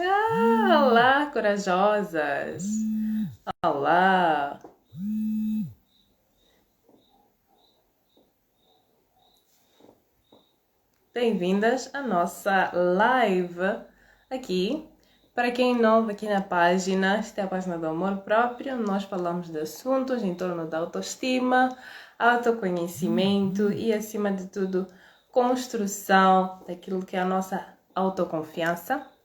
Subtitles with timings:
[0.00, 2.62] Ah, olá, corajosas!
[3.64, 4.60] Olá!
[11.12, 13.82] Bem-vindas à nossa live
[14.30, 14.88] aqui.
[15.34, 18.76] Para quem é novo aqui na página, esta é a página do amor próprio.
[18.76, 21.76] Nós falamos de assuntos em torno da autoestima,
[22.16, 24.86] autoconhecimento e, acima de tudo,
[25.32, 29.17] construção daquilo que é a nossa autoconfiança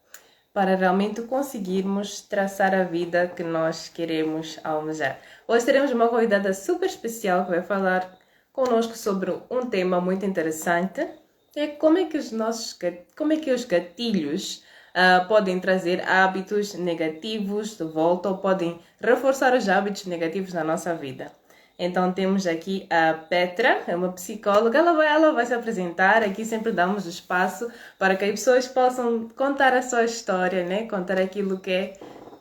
[0.54, 5.20] para realmente conseguirmos traçar a vida que nós queremos almejar.
[5.48, 8.16] Hoje teremos uma convidada super especial que vai falar
[8.52, 11.08] conosco sobre um tema muito interessante,
[11.55, 12.77] é como é que os nossos
[13.17, 14.63] como é que os gatilhos
[14.94, 20.94] uh, podem trazer hábitos negativos de volta ou podem reforçar os hábitos negativos na nossa
[20.95, 21.31] vida.
[21.77, 26.45] Então temos aqui a Petra, é uma psicóloga, ela vai, ela vai se apresentar, aqui
[26.45, 30.88] sempre damos espaço para que as pessoas possam contar a sua história, né?
[30.88, 31.94] contar aquilo que é,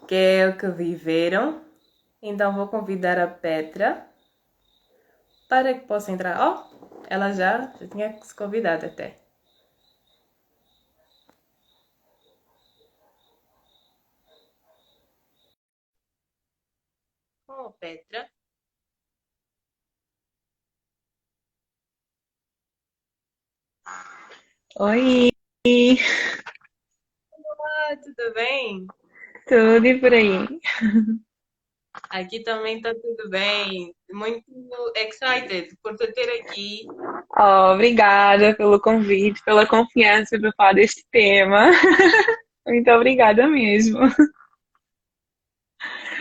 [0.06, 1.60] que é o que viveram.
[2.22, 4.06] Então vou convidar a Petra
[5.48, 6.34] para que possa entrar.
[6.46, 6.56] Oh,
[7.08, 9.18] ela já, já tinha se convidado até.
[17.48, 18.28] Oh, Petra.
[24.80, 25.28] Oi,
[27.28, 28.86] Olá, tudo bem?
[29.46, 30.48] tudo e por aí?
[32.08, 33.94] Aqui também está tudo bem.
[34.10, 34.42] Muito
[34.96, 36.86] excited por te ter aqui.
[37.38, 41.70] Oh, obrigada pelo convite, pela confiança para falar deste tema.
[42.66, 43.98] Muito obrigada mesmo.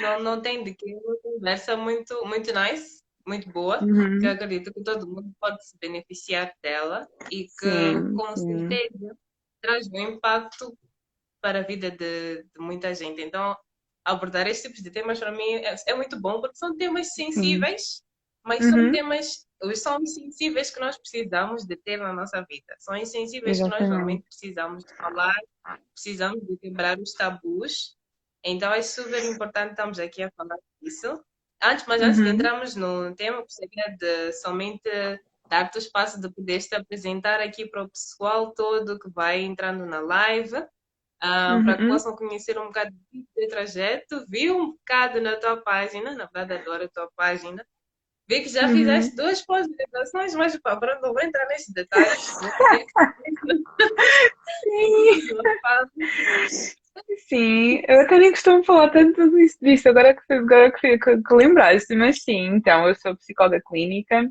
[0.02, 3.01] Não, não tem de que, uma conversa muito, muito nice.
[3.28, 3.88] Muito boa,
[4.20, 4.28] que Uhum.
[4.28, 8.38] eu acredito que todo mundo pode se beneficiar dela e que, Sim, com sim.
[8.38, 9.18] certeza,
[9.62, 10.78] traz um impacto
[11.42, 13.22] para a vida de, de muita gente.
[13.22, 13.56] Então,
[14.06, 18.04] abordar estes tipos de temas para mim é, é muito bom, porque são temas sensíveis,
[18.46, 18.92] mas são Uhum.
[18.92, 22.76] temas, são sensíveis que nós precisamos de ter na nossa vida.
[22.80, 25.36] São os sensíveis que nós realmente precisamos de falar,
[25.94, 27.98] precisamos de quebrar os tabus.
[28.44, 31.24] Então, é super importante estarmos aqui a falar disso.
[31.64, 32.34] Antes, mas antes de Uhum.
[32.36, 34.90] entrarmos no tema, gostaria de somente
[35.48, 39.86] dar-te o espaço de poderes te apresentar aqui para o pessoal todo que vai entrando
[39.86, 40.56] na live,
[41.22, 41.90] ah, para que Uhum.
[41.90, 44.26] possam conhecer um bocado do teu trajeto.
[44.28, 47.66] Vi um bocado na tua página, na verdade adoro a tua página.
[48.28, 48.74] Vi que já Uhum.
[48.74, 52.40] fizeste duas pós-graduações, mas pá, pronto, não vou entrar nesses detalhes.
[52.42, 52.88] Vou pedir
[54.64, 55.22] Sim.
[57.28, 57.82] Sim.
[57.88, 59.30] Eu até nem costumo falar tanto
[59.62, 64.30] disso, agora que, agora que, que, que lembraste, mas sim, então, eu sou psicóloga clínica.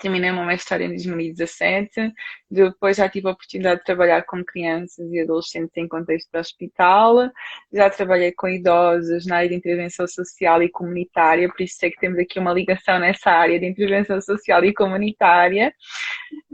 [0.00, 2.12] Terminei uma mestrado em 2017.
[2.50, 7.30] Depois já tive a oportunidade de trabalhar com crianças e adolescentes em contexto de hospital.
[7.72, 12.00] Já trabalhei com idosos na área de intervenção social e comunitária, por isso sei que
[12.00, 15.72] temos aqui uma ligação nessa área de intervenção social e comunitária.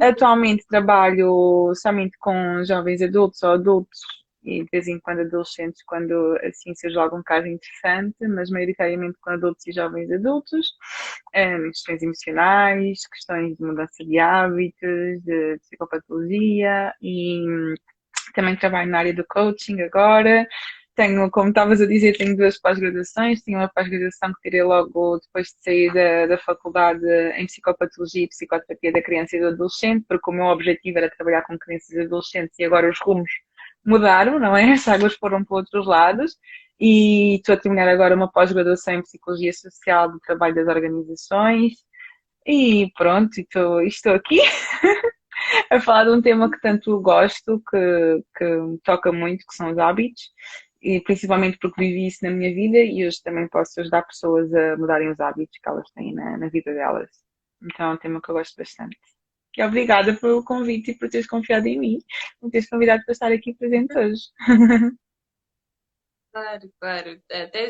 [0.00, 4.00] Atualmente trabalho somente com jovens adultos ou adultos
[4.44, 9.30] e de vez em quando adolescentes, quando assim surge algum caso interessante, mas maioritariamente com
[9.30, 10.72] adultos e jovens adultos,
[11.32, 17.74] eh, questões emocionais, questões de mudança de hábitos, de psicopatologia e
[18.34, 20.46] também trabalho na área do coaching agora.
[20.94, 23.42] Tenho, como estavas a dizer, tenho duas pós-graduações.
[23.42, 28.28] Tenho uma pós-graduação que tirei logo depois de sair da, da faculdade em psicopatologia e
[28.28, 32.00] psicoterapia da criança e do adolescente, porque o meu objetivo era trabalhar com crianças e
[32.00, 33.30] adolescentes e agora os rumos
[33.84, 34.72] mudaram, não é?
[34.72, 36.36] As águas foram para outros lados.
[36.80, 41.74] E estou a terminar agora uma pós-graduação em psicologia social do trabalho das organizações.
[42.46, 44.40] E pronto, estou, estou aqui
[45.70, 49.70] a falar de um tema que tanto gosto, que, que me toca muito, que são
[49.70, 50.22] os hábitos,
[50.82, 54.76] e principalmente porque vivi isso na minha vida e hoje também posso ajudar pessoas a
[54.76, 57.10] mudarem os hábitos que elas têm na, na vida delas.
[57.62, 58.98] Então é um tema que eu gosto bastante.
[59.56, 61.98] E obrigada pelo convite e por teres confiado em mim,
[62.40, 64.22] por teres convidado para estar aqui presente hoje.
[66.32, 67.22] Claro, claro.
[67.30, 67.68] Até,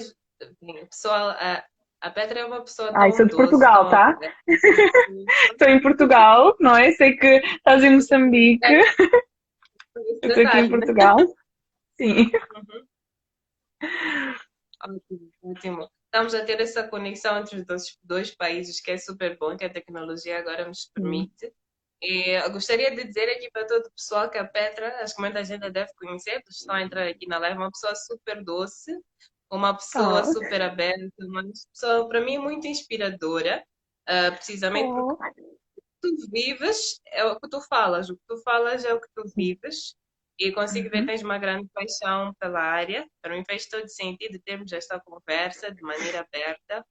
[0.60, 1.64] bem, pessoal, a,
[2.00, 4.16] a Petra é uma pessoa Ai, sou de Portugal, tá?
[4.46, 6.92] Estou em Portugal, não é?
[6.92, 8.80] Sei que estás em Moçambique, É,
[10.24, 10.70] estou aqui em?
[10.70, 11.16] Portugal.
[11.96, 12.30] Sim.
[12.54, 12.86] Uhum.
[14.84, 15.90] Ótimo, ótimo.
[16.04, 19.64] Estamos a ter essa conexão entre os dois, dois países que é super bom, que
[19.64, 21.52] a tecnologia agora nos permite.
[22.02, 25.22] E eu gostaria de dizer aqui para todo o pessoal que a Petra, acho que
[25.22, 28.92] muita gente deve conhecer, porque estão a entrar aqui na live, uma pessoa super doce,
[29.50, 33.64] uma pessoa Oh, super aberta, uma pessoa, para mim, muito inspiradora,
[34.06, 35.82] ah, precisamente porque oh.
[36.00, 39.22] tu vives é o que tu falas, o que tu falas é o que tu
[39.36, 39.94] vives.
[40.38, 43.06] e consigo ver que tens uma grande paixão pela área.
[43.22, 46.84] Para mim fez todo sentido termos esta conversa de maneira aberta.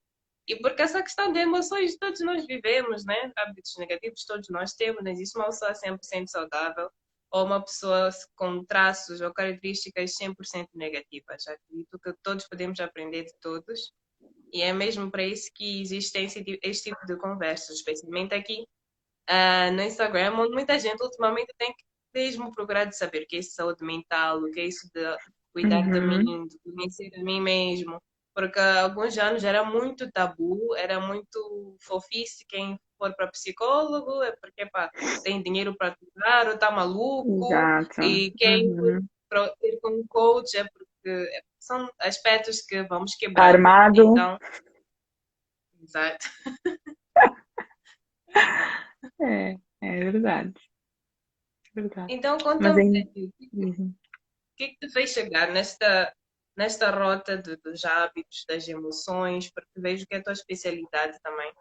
[0.51, 3.31] E porque essa questão de emoções todos nós vivemos, né?
[3.37, 6.89] Hábitos negativos todos nós temos, não existe uma pessoa 100% saudável
[7.31, 11.47] ou uma pessoa com traços ou características 100% negativas.
[11.47, 13.93] Acredito que todos podemos aprender de todos.
[14.51, 18.65] E é mesmo para isso que existe este tipo de conversas, especialmente aqui
[19.29, 23.37] uh, no Instagram, onde muita gente ultimamente tem que mesmo procurar de saber o que
[23.37, 25.17] é isso de saúde mental, o que é isso de
[25.53, 25.91] cuidar uhum.
[25.93, 28.01] de mim, de conhecer a mim mesmo.
[28.33, 34.31] Porque há alguns anos era muito tabu, era muito fofice quem for para psicólogo é
[34.35, 34.91] porque pá,
[35.23, 37.47] tem dinheiro para cuidar ou está maluco.
[37.47, 38.01] Exato.
[38.03, 39.05] E quem uhum.
[39.27, 43.55] for ir com um coach é porque são aspectos que vamos quebrar.
[43.55, 44.03] Armado.
[44.03, 44.37] Então,
[45.81, 46.27] exato.
[49.21, 50.53] é, é verdade.
[51.73, 52.13] Verdade.
[52.13, 53.07] Então, conta-me
[53.53, 53.87] uhum.
[53.87, 56.13] o que é que te fez chegar nesta,
[56.55, 61.51] nesta rota de, dos hábitos, das emoções, porque vejo que é a tua especialidade também.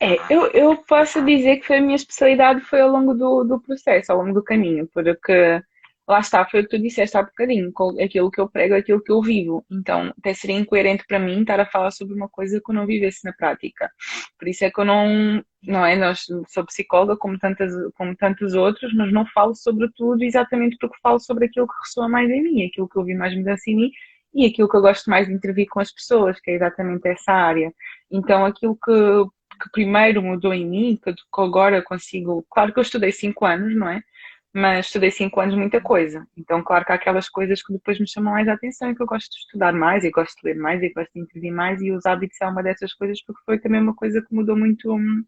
[0.00, 3.60] É, eu, eu posso dizer que foi a minha especialidade foi ao longo do, do
[3.60, 5.62] processo, ao longo do caminho, porque
[6.06, 7.72] lá está, foi o que tu disseste há bocadinho,
[8.02, 9.64] aquilo que eu prego, aquilo que eu vivo.
[9.70, 12.86] Então, até seria incoerente para mim estar a falar sobre uma coisa que eu não
[12.86, 13.90] vivesse na prática.
[14.38, 18.54] Por isso é que eu não, não é, nós, sou psicóloga como, tantas, como tantos
[18.54, 22.42] outros, mas não falo sobre tudo exatamente porque falo sobre aquilo que ressoa mais em
[22.42, 23.90] mim, aquilo que eu vi mais mudança em mim
[24.34, 27.32] e aquilo que eu gosto mais de intervir com as pessoas, que é exatamente essa
[27.32, 27.72] área.
[28.10, 28.90] Então, aquilo que,
[29.62, 33.88] que primeiro mudou em mim, que agora consigo, claro que eu estudei cinco anos, não
[33.88, 34.02] é?
[34.54, 36.26] Mas estudei cinco anos muita coisa.
[36.36, 39.02] Então, claro que há aquelas coisas que depois me chamam mais a atenção e que
[39.02, 41.82] eu gosto de estudar mais, e gosto de ler mais, e gosto de intervir mais,
[41.82, 44.94] e os hábitos é uma dessas coisas porque foi também uma coisa que mudou muito
[44.94, 45.24] hum,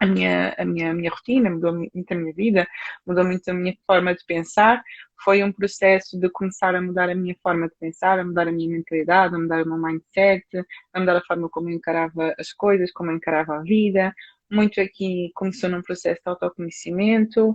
[0.00, 2.66] a minha, a minha, a minha rotina, mudou muito a minha vida,
[3.06, 4.82] mudou muito a minha forma de pensar.
[5.22, 8.52] Foi um processo de começar a mudar a minha forma de pensar, a mudar a
[8.52, 10.46] minha mentalidade, a mudar o meu mindset,
[10.94, 14.14] a mudar a forma como eu encarava as coisas, como eu encarava a vida.
[14.50, 17.54] Muito aqui começou num processo de autoconhecimento,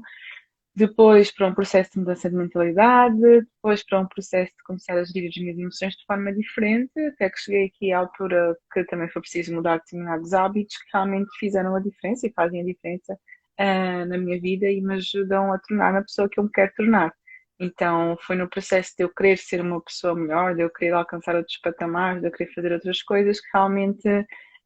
[0.75, 5.05] depois para um processo de mudança de mentalidade, depois para um processo de começar a
[5.05, 9.07] gerir as minhas emoções de forma diferente, até que cheguei aqui à altura que também
[9.09, 14.05] foi preciso mudar determinados hábitos que realmente fizeram a diferença e fazem a diferença uh,
[14.05, 17.13] na minha vida e me ajudam a tornar a pessoa que eu me quero tornar.
[17.57, 21.35] Então foi no processo de eu querer ser uma pessoa melhor, de eu querer alcançar
[21.35, 24.09] outros patamares, de eu querer fazer outras coisas, que realmente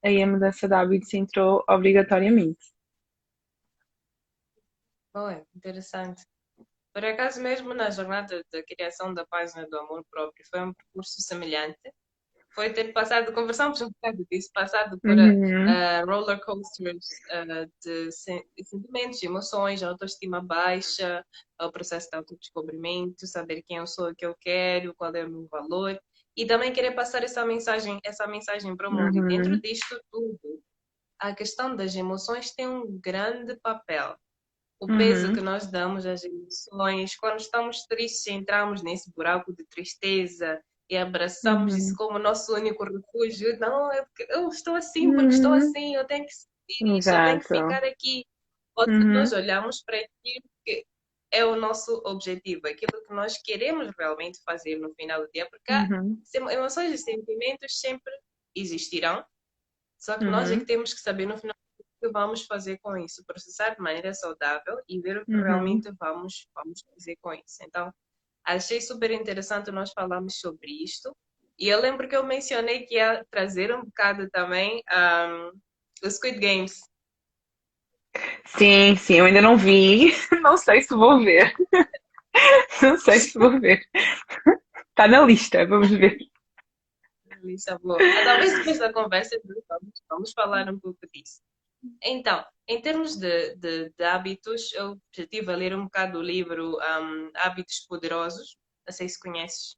[0.03, 2.78] aí a mudança de hábitos entrou obrigatoriamente.
[5.13, 6.23] Boa, interessante.
[6.93, 11.21] Por acaso, mesmo na jornada da criação da página do amor próprio, foi um percurso
[11.21, 11.79] semelhante.
[12.53, 15.65] Foi ter passado, conversamos um bocado disso, passado por uhum.
[15.65, 21.23] uh, roller coasters uh, de sentimentos, emoções, autoestima baixa,
[21.61, 25.29] o processo de autodescobrimento, saber quem eu sou, o que eu quero, qual é o
[25.29, 25.99] meu valor,
[26.35, 29.15] e também querer passar essa mensagem, essa mensagem para o mundo.
[29.15, 29.25] Uhum.
[29.25, 30.63] E dentro disto tudo,
[31.19, 34.17] a questão das emoções tem um grande papel
[34.79, 35.33] o peso uhum.
[35.33, 37.15] que nós damos às emoções.
[37.17, 41.79] Quando estamos tristes, entramos nesse buraco de tristeza e abraçamos uhum.
[41.79, 43.59] isso como nosso único refúgio.
[43.59, 45.29] Não, é porque eu estou assim, porque uhum.
[45.29, 48.25] estou assim, eu tenho que sentir isso, eu tenho que ficar aqui.
[48.75, 49.13] Ou uhum.
[49.13, 50.85] nós olhamos para aquilo que
[51.31, 55.71] é o nosso objetivo, aquilo que nós queremos realmente fazer no final do dia, porque
[55.71, 56.49] uhum.
[56.49, 58.11] emoções e sentimentos sempre
[58.55, 59.23] existirão,
[59.99, 60.65] só que nós é que uhum.
[60.65, 61.55] temos que saber no final
[61.99, 65.43] que vamos fazer com isso, processar de maneira saudável e ver o que uhum.
[65.43, 67.57] realmente vamos, vamos fazer com isso.
[67.63, 67.91] Então,
[68.45, 71.15] achei super interessante nós falarmos sobre isto.
[71.57, 75.51] E eu lembro que eu mencionei que ia trazer um bocado também um,
[76.03, 76.79] os Squid Games.
[78.45, 80.13] Sim, sim, eu ainda não vi.
[80.41, 81.53] Não sei se vou ver.
[82.81, 83.81] Não sei se vou ver.
[84.89, 86.17] Está na lista, vamos ver.
[87.43, 87.97] Lista boa.
[87.97, 91.41] Talvez depois da conversa vamos, vamos falar um pouco disso.
[92.03, 96.77] Então, em termos de, de, de, hábitos, eu estive a ler um bocado o livro
[96.77, 98.57] um, Hábitos Poderosos.
[98.87, 99.75] Não sei se conheces.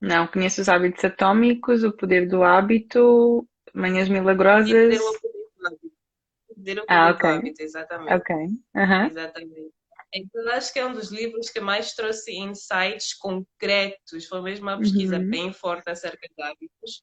[0.00, 4.98] Não, conheço os hábitos atômicos, o poder do hábito, manhãs milagrosas.
[6.48, 7.30] Poder do ah, okay.
[7.30, 8.12] hábito, exatamente.
[8.12, 8.36] Ok.
[8.36, 9.06] Uhum.
[9.06, 9.74] Exatamente.
[10.14, 14.26] Então, acho que é um dos livros que mais trouxe insights concretos.
[14.26, 15.30] Foi mesmo uma pesquisa uhum.
[15.30, 17.02] bem forte acerca de hábitos.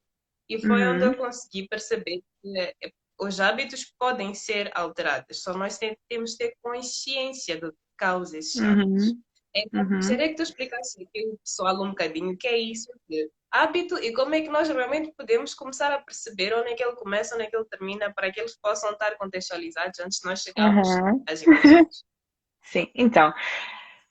[0.49, 0.95] E foi uhum.
[0.95, 5.79] onde eu consegui perceber que os hábitos podem ser alterados, só nós
[6.09, 9.07] temos que ter consciência do que causa esses hábitos.
[9.07, 9.21] Uhum.
[9.55, 9.95] Então, uhum.
[9.97, 13.99] gostaria que tu explicasse aqui o pessoal um bocadinho o que é isso de hábito
[13.99, 17.35] e como é que nós realmente podemos começar a perceber onde é que ele começa,
[17.35, 20.87] onde é que ele termina, para que eles possam estar contextualizados antes de nós chegarmos
[20.87, 21.23] uhum.
[21.27, 22.03] às emoções.
[22.65, 23.31] Sim, então,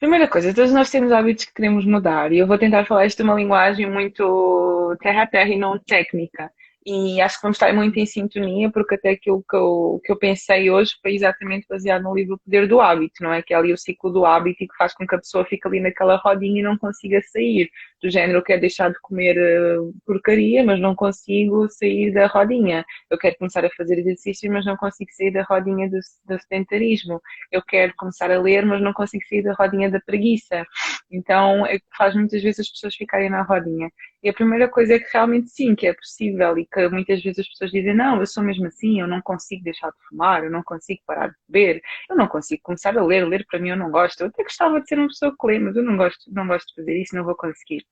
[0.02, 3.18] Primeira coisa, todos nós temos hábitos que queremos mudar e eu vou tentar falar isto
[3.18, 6.50] de uma linguagem muito terra a terra e não técnica.
[6.84, 10.16] E acho que vamos estar muito em sintonia, porque até aquilo que eu, que eu
[10.16, 13.40] pensei hoje foi exatamente baseado no livro O Poder do Hábito, não é?
[13.40, 15.66] Que é ali o ciclo do hábito e que faz com que a pessoa fique
[15.68, 17.70] ali naquela rodinha e não consiga sair.
[18.02, 22.84] Do género, eu quero deixar de comer uh, porcaria, mas não consigo sair da rodinha.
[23.08, 27.20] Eu quero começar a fazer exercício, mas não consigo sair da rodinha do, do sedentarismo.
[27.52, 30.66] Eu quero começar a ler, mas não consigo sair da rodinha da preguiça.
[31.12, 33.88] Então, é, faz muitas vezes as pessoas ficarem na rodinha.
[34.22, 37.40] E a primeira coisa é que realmente sim, que é possível e que muitas vezes
[37.40, 40.50] as pessoas dizem, não, eu sou mesmo assim, eu não consigo deixar de fumar, eu
[40.50, 43.76] não consigo parar de beber, eu não consigo começar a ler, ler para mim eu
[43.76, 46.32] não gosto, eu até gostava de ser uma pessoa que lê, mas eu não gosto,
[46.32, 47.84] não gosto de fazer isso, não vou conseguir.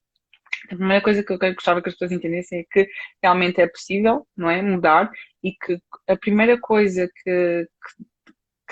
[0.70, 2.88] A primeira coisa que eu gostava que as pessoas entendessem é que
[3.22, 4.62] realmente é possível, não é?
[4.62, 5.10] Mudar
[5.42, 8.04] e que a primeira coisa que, que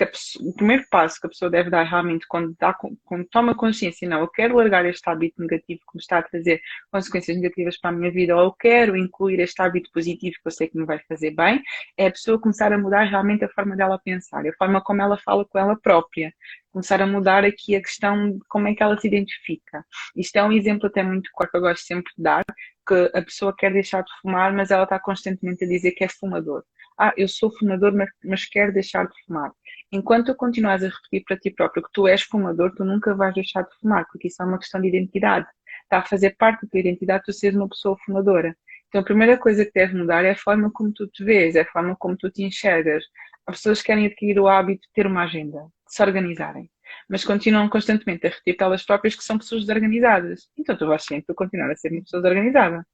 [0.07, 4.07] pessoa, o primeiro passo que a pessoa deve dar realmente quando, dá, quando toma consciência,
[4.07, 7.89] não, eu quero largar este hábito negativo que me está a trazer consequências negativas para
[7.89, 10.85] a minha vida, ou eu quero incluir este hábito positivo que eu sei que me
[10.85, 11.61] vai fazer bem,
[11.97, 15.17] é a pessoa começar a mudar realmente a forma dela pensar, a forma como ela
[15.17, 16.33] fala com ela própria.
[16.71, 19.83] Começar a mudar aqui a questão de como é que ela se identifica.
[20.15, 22.43] Isto é um exemplo até muito claro que eu gosto sempre de dar,
[22.87, 26.07] que a pessoa quer deixar de fumar, mas ela está constantemente a dizer que é
[26.07, 26.63] fumador.
[26.97, 29.51] Ah, eu sou fumador, mas, mas quero deixar de fumar
[29.91, 33.33] enquanto tu continuas a repetir para ti próprio que tu és fumador, tu nunca vais
[33.33, 35.47] deixar de fumar, porque isso é uma questão de identidade.
[35.83, 38.55] Está a fazer parte da tua identidade tu seres uma pessoa fumadora.
[38.87, 41.61] Então a primeira coisa que deve mudar é a forma como tu te vês, é
[41.61, 43.03] a forma como tu te enxergas.
[43.47, 46.69] As pessoas querem adquirir o hábito de ter uma agenda, de se organizarem,
[47.09, 50.49] mas continuam constantemente a repetir elas próprias que são pessoas desorganizadas.
[50.57, 52.85] Então tu vais sempre continuar a ser uma pessoa desorganizada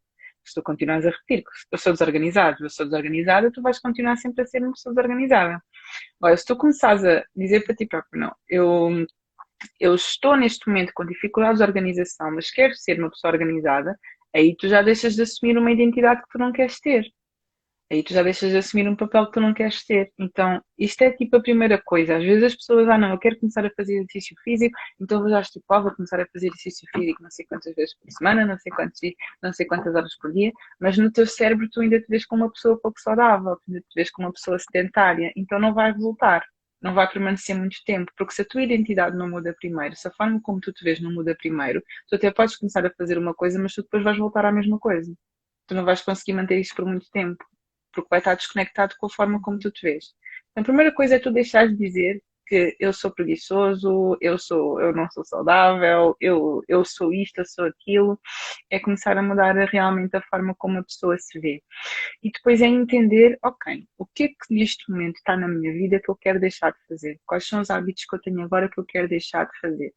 [0.46, 4.16] se tu continuas a repetir que eu sou desorganizado, eu sou desorganizada, tu vais continuar
[4.18, 5.62] sempre a ser uma pessoa desorganizada.
[6.22, 9.06] Olha, se tu começares a dizer para ti próprio, não, eu,
[9.80, 13.98] eu estou neste momento com dificuldades de organização, mas quero ser uma pessoa organizada,
[14.36, 17.06] aí tu já deixas de assumir uma identidade que tu não queres ter.
[17.92, 20.12] Aí tu já deixas de assumir um papel que tu não queres ter.
[20.18, 22.18] Então, isto é tipo a primeira coisa.
[22.18, 25.30] Às vezes as pessoas, ah não, eu quero começar a fazer exercício físico, então vou
[25.30, 25.40] já
[25.70, 28.72] ah, vou começar a fazer exercício físico não sei quantas vezes por semana, não sei,
[28.72, 29.00] quantos,
[29.42, 32.44] não sei quantas horas por dia, mas no teu cérebro tu ainda te vês como
[32.44, 36.44] uma pessoa pouco saudável, ainda te vês como uma pessoa sedentária, então não vai voltar.
[36.82, 40.12] Não vai permanecer muito tempo, porque se a tua identidade não muda primeiro, se a
[40.12, 43.34] forma como tu te vês não muda primeiro, tu até podes começar a fazer uma
[43.34, 45.12] coisa, mas tu depois vais voltar à mesma coisa.
[45.68, 47.44] Tu não vais conseguir manter isso por muito tempo
[47.96, 50.14] porque vai estar desconectado com a forma como tu te vês.
[50.52, 54.80] Então, a primeira coisa é tu deixares de dizer que eu sou preguiçoso, eu sou,
[54.80, 58.20] eu não sou saudável, eu, eu sou isto, eu sou aquilo,
[58.70, 61.62] é começar a mudar realmente a forma como a pessoa se vê.
[62.24, 66.00] E depois é entender, ok, o que é que neste momento está na minha vida
[66.00, 67.20] que eu quero deixar de fazer?
[67.26, 69.94] Quais são os hábitos que eu tenho agora que eu quero deixar de fazer?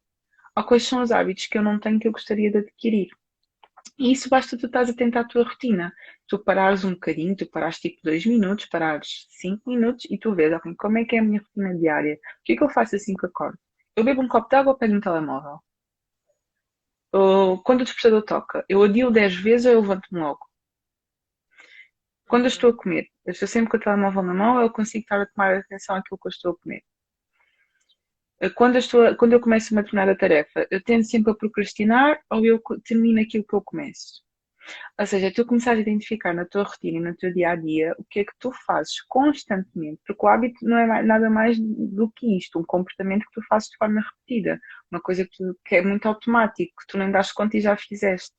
[0.55, 3.09] Ou quais são os hábitos que eu não tenho que eu gostaria de adquirir?
[3.97, 5.93] E isso basta tu estás atento à tua rotina.
[6.27, 10.53] Tu parares um bocadinho, tu parares tipo dois minutos, parares cinco minutos e tu vês,
[10.53, 12.15] ok, como é que é a minha rotina diária?
[12.15, 13.57] O que é que eu faço assim que acordo?
[13.95, 15.59] Eu bebo um copo de água ou pego um telemóvel?
[17.11, 20.39] Ou, quando o despertador toca, eu adio dez vezes ou eu levanto-me logo?
[22.27, 25.01] Quando eu estou a comer, eu estou sempre com o telemóvel na mão, eu consigo
[25.03, 26.83] estar a tomar atenção àquilo que eu estou a comer
[28.55, 32.45] quando eu, estou, quando eu começo uma determinada tarefa, eu tendo sempre a procrastinar ou
[32.45, 34.23] eu termino aquilo que eu começo?
[34.99, 37.93] Ou seja, tu começares a identificar na tua rotina e no teu dia a dia
[37.97, 42.09] o que é que tu fazes constantemente, porque o hábito não é nada mais do
[42.11, 44.59] que isto, um comportamento que tu fazes de forma repetida,
[44.91, 47.75] uma coisa que, tu, que é muito automático, que tu nem das conta e já
[47.77, 48.33] fizeste,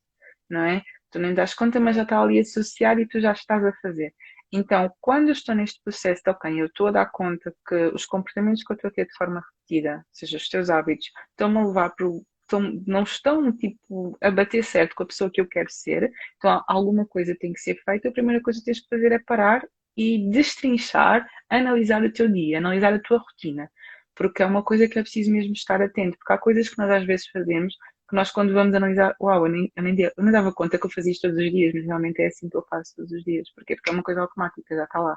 [0.49, 0.83] não é?
[1.11, 4.15] Tu nem das conta, mas já está ali associado e tu já estás a fazer.
[4.53, 8.05] Então, quando eu estou neste processo de, ok, eu estou a dar conta que os
[8.05, 11.59] comportamentos que eu estou a ter de forma repetida, ou seja, os teus hábitos, estão-me
[11.59, 15.41] a levar para o Estão, não estão tipo a bater certo com a pessoa que
[15.41, 18.09] eu quero ser, então alguma coisa tem que ser feita.
[18.09, 19.65] A primeira coisa que tens que fazer é parar
[19.97, 23.71] e destrinchar, analisar o teu dia, analisar a tua rotina,
[24.17, 26.91] porque é uma coisa que é preciso mesmo estar atento, porque há coisas que nós
[26.91, 27.75] às vezes fazemos
[28.11, 30.85] que nós quando vamos analisar, uau, eu nem, eu nem, eu nem dava conta que
[30.85, 33.25] eu fazia isto todos os dias, mas realmente é assim que eu faço todos os
[33.25, 33.49] dias.
[33.55, 33.77] Porquê?
[33.77, 35.17] Porque é uma coisa automática, já está lá.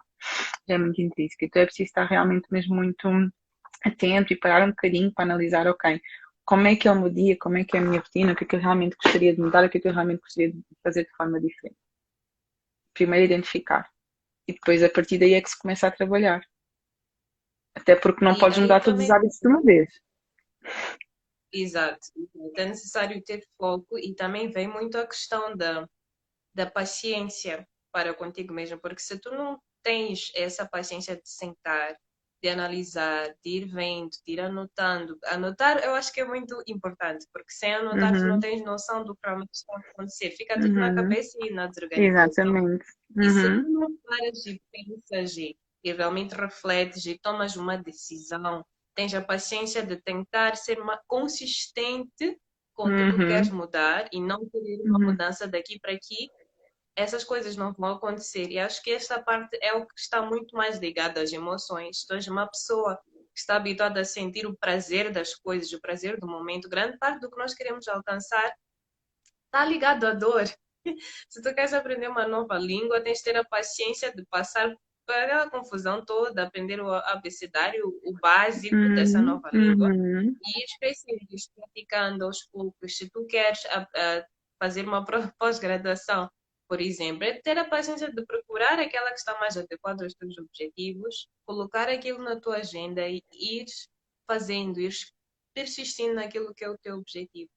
[0.68, 1.46] Já é muito intrínseca.
[1.46, 3.10] Então é preciso estar realmente mesmo muito
[3.84, 6.00] atento e parar um bocadinho para analisar, ok,
[6.46, 8.36] como é que é o meu dia, como é que é a minha rotina, o
[8.36, 10.52] que é que eu realmente gostaria de mudar, o que é que eu realmente gostaria
[10.52, 11.78] de fazer de forma diferente.
[12.94, 13.90] Primeiro identificar.
[14.48, 16.42] E depois a partir daí é que se começa a trabalhar.
[17.76, 19.90] Até porque não e podes mudar todos os hábitos de uma vez.
[21.54, 22.00] Exato.
[22.58, 25.88] É necessário ter foco e também vem muito a questão da,
[26.54, 31.96] da paciência para contigo mesmo, porque se tu não tens essa paciência de sentar
[32.44, 35.18] de analisar, de ir vendo, de ir anotando.
[35.28, 38.20] Anotar eu acho que é muito importante, porque sem anotar uhum.
[38.20, 40.32] tu não tens noção do que realmente está a acontecer.
[40.32, 40.80] Fica tudo uhum.
[40.82, 42.44] na cabeça e na desorganização.
[42.44, 42.86] Exatamente.
[43.16, 43.24] Uhum.
[43.24, 43.64] E se uhum.
[43.64, 49.22] tu não paras e pensas e, e realmente refletes e tomas uma decisão, tens a
[49.22, 52.40] paciência de tentar ser consistente
[52.74, 53.58] com tudo que queres uhum.
[53.58, 55.06] mudar e não querer uma uhum.
[55.06, 56.30] mudança daqui para aqui,
[56.96, 58.50] essas coisas não vão acontecer.
[58.50, 62.04] E acho que esta parte é o que está muito mais ligado às emoções.
[62.06, 63.00] Tu és uma pessoa
[63.34, 66.70] que está habituada a sentir o prazer das coisas, o prazer do momento.
[66.70, 68.54] Grande parte do que nós queremos alcançar
[69.46, 70.44] está ligado à dor.
[71.30, 74.74] Se tu queres aprender uma nova língua, tens de ter a paciência de passar
[75.06, 80.36] para a confusão toda, aprender o abecedário, o básico uhum, dessa nova língua uhum.
[80.44, 82.98] e especialmente praticando aos poucos.
[82.98, 84.26] Se tu queres a, a
[84.60, 85.04] fazer uma
[85.40, 86.30] pós-graduação,
[86.68, 90.38] por exemplo, é ter a paciência de procurar aquela que está mais adequada aos teus
[90.38, 93.66] objetivos, colocar aquilo na tua agenda e ir
[94.28, 94.94] fazendo, ir
[95.54, 97.52] persistindo naquilo que é o teu objetivo.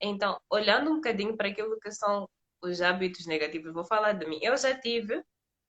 [0.00, 2.28] Então, olhando um bocadinho para aquilo que são
[2.62, 4.38] os hábitos negativos, vou falar de mim.
[4.42, 5.22] Eu já tive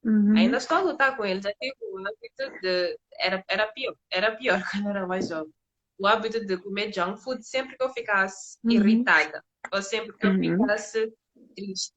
[0.03, 0.35] Uhum.
[0.35, 1.41] Ainda estou a lutar com ele.
[1.41, 2.97] Já tive o hábito de.
[3.19, 5.53] Era, era pior, era pior quando era mais jovem.
[5.99, 8.71] O hábito de comer junk food sempre que eu ficasse uhum.
[8.71, 10.61] irritada ou sempre que eu uhum.
[10.61, 11.13] ficasse
[11.55, 11.93] triste.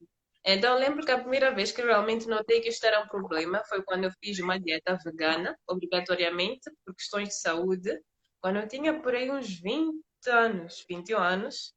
[0.47, 3.83] Então, lembro que a primeira vez que realmente notei que isto era um problema foi
[3.83, 7.99] quando eu fiz uma dieta vegana, obrigatoriamente, por questões de saúde,
[8.43, 11.73] quando eu tinha por aí uns 20 anos, 21 anos,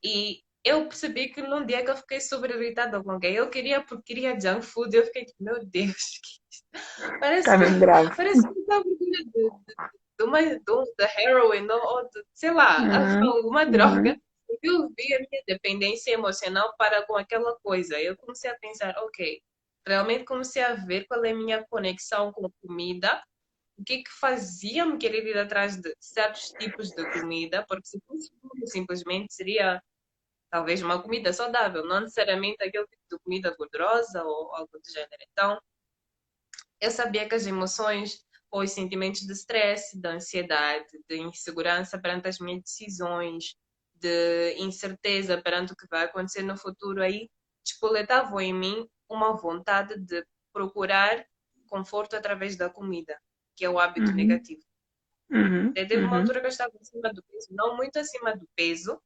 [0.00, 3.82] e eu percebi que num dia que eu fiquei super irritada com alguém, eu queria
[3.82, 6.18] porque queria junk food, eu fiquei tipo, meu Deus,
[6.72, 8.16] que parece, tá bem grave.
[8.16, 9.50] parece que está de, de,
[10.18, 13.30] de, uma, de, de heroin ou de, sei lá, uhum.
[13.36, 14.12] alguma droga.
[14.12, 14.20] Uhum.
[14.62, 18.00] Eu vi a minha dependência emocional para com aquela coisa.
[18.00, 19.42] Eu comecei a pensar, ok,
[19.86, 23.22] realmente comecei a ver qual é a minha conexão com comida,
[23.76, 28.30] o que que fazia-me querer ir atrás de certos tipos de comida, porque se fosse
[28.66, 29.82] simplesmente seria
[30.54, 35.24] talvez uma comida saudável, não necessariamente aquele tipo de comida gordurosa ou algo do gênero.
[35.32, 35.60] Então,
[36.80, 42.28] eu sabia que as emoções ou os sentimentos de stress, de ansiedade, de insegurança perante
[42.28, 43.56] as minhas decisões,
[43.96, 47.28] de incerteza perante o que vai acontecer no futuro, aí
[47.64, 51.26] despoletavam em mim uma vontade de procurar
[51.68, 53.20] conforto através da comida,
[53.56, 54.14] que é o hábito uhum.
[54.14, 54.62] negativo.
[55.32, 55.72] Uhum.
[55.72, 56.20] Teve uma uhum.
[56.20, 59.02] altura que eu estava acima do peso, não muito acima do peso,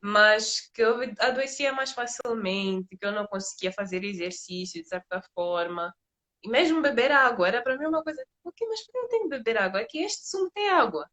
[0.00, 5.92] mas que eu adoecia mais facilmente, que eu não conseguia fazer exercício de certa forma.
[6.42, 9.22] E mesmo beber água era para mim uma coisa, ok, mas por que eu tenho
[9.24, 9.80] que beber água?
[9.80, 11.08] É que este sumo tem água.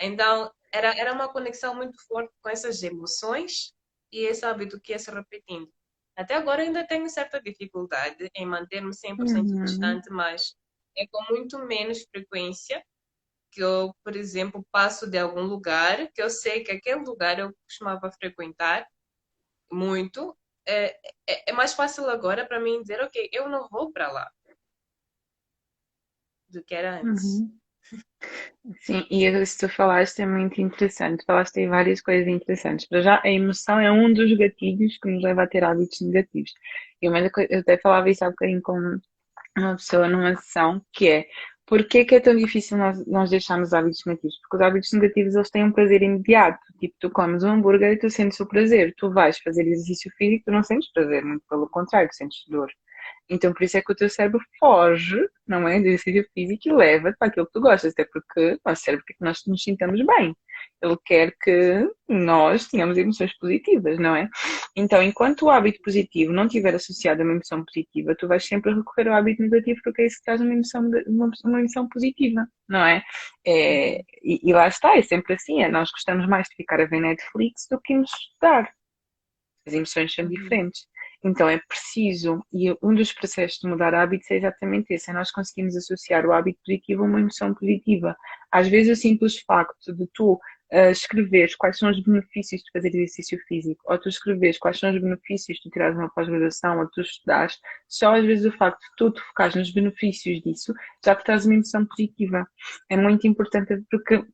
[0.00, 3.72] Então, era, era uma conexão muito forte com essas emoções
[4.10, 5.70] e esse hábito que ia se repetindo.
[6.16, 9.64] Até agora ainda tenho certa dificuldade em manter-me 100% uhum.
[9.64, 10.54] distante, mas
[10.96, 12.82] é com muito menos frequência
[13.52, 17.52] que eu, por exemplo, passo de algum lugar, que eu sei que aquele lugar eu
[17.68, 18.86] costumava frequentar
[19.70, 20.36] muito,
[20.66, 20.96] é,
[21.28, 24.30] é, é mais fácil agora para mim dizer, ok, eu não vou para lá
[26.52, 27.24] do que era antes.
[27.24, 27.58] Uhum.
[28.80, 31.24] Sim, e isso que tu falaste é muito interessante.
[31.24, 32.86] Falaste em várias coisas interessantes.
[32.86, 36.52] Para já, a emoção é um dos gatilhos que nos leva a ter hábitos negativos.
[37.00, 37.12] Eu,
[37.58, 38.78] até falava isso há bocadinho com
[39.58, 41.26] uma pessoa numa sessão, que é
[41.66, 44.38] por que é tão difícil nós, nós deixarmos hábitos negativos?
[44.40, 46.60] Porque os hábitos negativos eles têm um prazer imediato.
[46.78, 48.94] Tipo, tu comes um hambúrguer e tu sentes o prazer.
[48.98, 52.70] Tu vais fazer exercício físico e tu não sentes prazer, muito pelo contrário, sentes dor.
[53.32, 56.72] Então, por isso é que o teu cérebro foge, não é, do exercício físico e
[56.72, 59.62] leva-te para aquilo que tu gostas, até porque o nosso cérebro quer que nós nos
[59.62, 60.36] sintamos bem.
[60.82, 64.28] Ele quer que nós tenhamos emoções positivas, não é?
[64.76, 68.74] Então, enquanto o hábito positivo não estiver associado a uma emoção positiva, tu vais sempre
[68.74, 72.46] recorrer ao hábito negativo porque é isso que traz uma emoção, uma, uma emoção positiva,
[72.68, 73.02] não é?
[73.46, 76.84] é e, e, lá está, é sempre assim, é, nós gostamos mais de ficar a
[76.84, 78.70] ver Netflix do que nos estudar.
[79.66, 80.30] As emoções são uhum.
[80.30, 80.86] diferentes.
[81.24, 85.30] Então é preciso, e um dos processos de mudar hábitos é exatamente esse, é nós
[85.30, 88.16] conseguimos associar o hábito positivo a uma emoção positiva.
[88.50, 90.32] Às vezes o simples facto de tu
[90.72, 94.92] uh, escreveres quais são os benefícios de fazer exercício físico, ou tu escreveres quais são
[94.92, 98.96] os benefícios de tirar uma pós-graduação, ou tu estudares, só às vezes o facto de
[98.96, 102.46] tu te focares nos benefícios disso já te traz uma emoção positiva.
[102.90, 104.24] É muito importante porque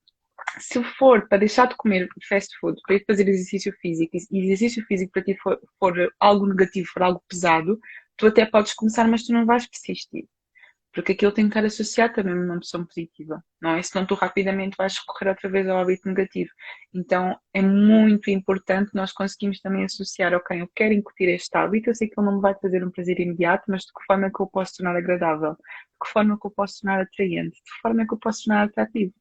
[0.58, 4.84] se for para deixar de comer fast food, para ir fazer exercício físico, e exercício
[4.86, 7.78] físico para ti for, for algo negativo, for algo pesado,
[8.16, 10.26] tu até podes começar, mas tu não vais persistir.
[10.92, 13.82] porque aquilo tem que estar associado também a uma emoção positiva, não é?
[13.82, 16.50] Senão tu rapidamente vais recorrer outra vez ao hábito negativo.
[16.94, 21.94] Então é muito importante nós conseguimos também associar, ok, eu quero incutir este hábito, eu
[21.94, 24.30] sei que ele não me vai trazer um prazer imediato, mas de que forma é
[24.30, 25.52] que eu posso tornar agradável?
[25.52, 25.58] De
[26.04, 27.56] que forma é que eu posso tornar atraente?
[27.56, 29.12] De que forma é que eu posso tornar atrativo?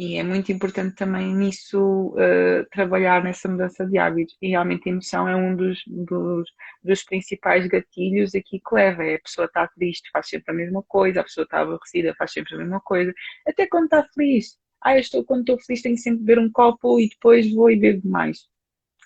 [0.00, 4.34] E é muito importante também nisso uh, trabalhar nessa mudança de hábitos.
[4.40, 6.48] E realmente a emoção é um dos, dos,
[6.82, 9.04] dos, principais gatilhos aqui que leva.
[9.04, 12.32] É a pessoa está triste, faz sempre a mesma coisa, a pessoa está aborrecida, faz
[12.32, 13.12] sempre a mesma coisa.
[13.46, 14.56] Até quando está feliz.
[14.82, 17.76] Ah, eu estou, quando estou feliz tenho sempre beber um copo e depois vou e
[17.76, 18.48] bebo mais.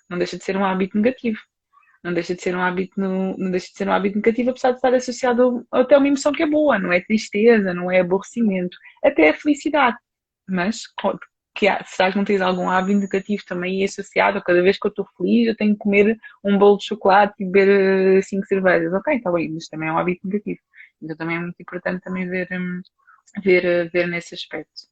[0.09, 1.39] Não deixa de ser um hábito negativo.
[2.01, 4.71] Não deixa de ser um hábito, no, não deixa de ser um hábito negativo, apesar
[4.71, 8.77] de estar associado até uma emoção que é boa, não é tristeza, não é aborrecimento,
[9.03, 9.97] até a felicidade
[10.47, 10.83] mas
[11.55, 15.07] que há, se não tens algum hábito negativo também associado, cada vez que eu estou
[15.17, 18.93] feliz eu tenho que comer um bolo de chocolate e beber eh, cinco cervejas.
[18.93, 20.59] Ok, está bem, mas também é um hábito negativo.
[21.01, 22.81] Então também é muito importante também ver, hum,
[23.43, 24.87] ver, eh, ver nesse aspecto.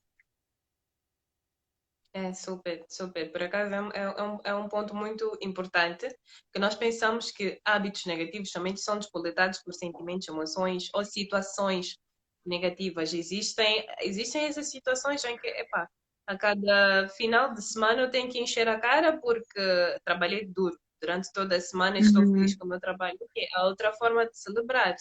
[2.15, 3.31] É super, super.
[3.31, 6.07] Por acaso é, é, um, é um ponto muito importante
[6.53, 11.97] que nós pensamos que hábitos negativos somente são despoletados por sentimentos, emoções ou situações
[12.45, 13.13] negativas.
[13.13, 15.87] Existem, existem essas situações em que, epá,
[16.27, 20.77] a cada final de semana eu tenho que encher a cara porque trabalhei duro.
[21.01, 22.33] Durante toda a semana estou uhum.
[22.33, 23.17] feliz com o meu trabalho.
[23.19, 24.95] Okay, há outra forma de celebrar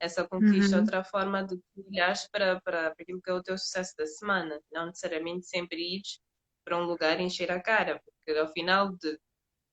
[0.00, 0.82] essa conquista, uhum.
[0.82, 4.58] outra forma de olhar para, para aquilo que é o teu sucesso da semana.
[4.72, 6.02] Não necessariamente sempre ir
[6.64, 9.18] para um lugar e encher a cara, porque ao final de,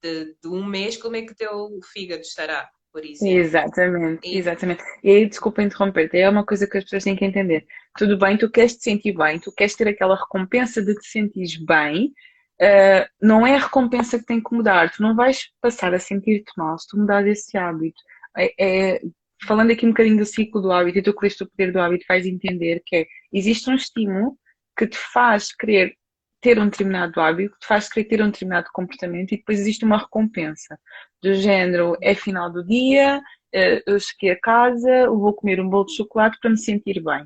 [0.03, 2.69] de, de um mês, como é que o teu fígado estará?
[2.91, 3.37] Por exemplo.
[3.37, 4.37] Exatamente, e...
[4.37, 4.83] exatamente.
[5.03, 7.65] E aí, desculpa interromper-te, é uma coisa que as pessoas têm que entender.
[7.97, 11.55] Tudo bem, tu queres te sentir bem, tu queres ter aquela recompensa de te sentires
[11.57, 12.13] bem,
[12.61, 14.91] uh, não é a recompensa que tem que mudar.
[14.91, 18.01] Tu não vais passar a sentir-te mal se tu mudares esse hábito.
[18.37, 19.01] É, é,
[19.45, 22.05] falando aqui um bocadinho do ciclo do hábito, e tu que o poder do hábito,
[22.07, 24.37] vais entender que é, existe um estímulo
[24.77, 25.93] que te faz querer
[26.41, 29.83] ter um determinado hábito, que te faz querer ter um determinado comportamento e depois existe
[29.83, 30.79] uma recompensa
[31.21, 33.21] do género é final do dia,
[33.53, 37.25] eh, eu cheguei a casa, vou comer um bolo de chocolate para me sentir bem.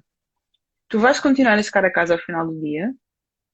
[0.89, 2.93] Tu vais continuar a chegar a casa ao final do dia,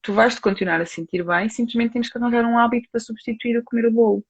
[0.01, 3.57] tu vais te continuar a sentir bem, simplesmente temos que arranjar um hábito para substituir
[3.57, 4.25] o comer o bolo.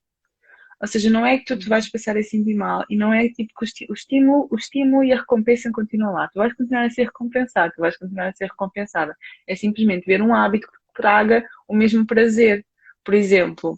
[0.81, 3.27] Ou seja, não é que tu te vais passar a sentir mal e não é
[3.27, 6.29] tipo que o estímulo, o estímulo e a recompensa continuam lá.
[6.29, 9.15] Tu vais continuar a ser recompensado, tu vais continuar a ser recompensada.
[9.45, 12.65] É simplesmente ver um hábito que traga o mesmo prazer.
[13.03, 13.77] Por exemplo,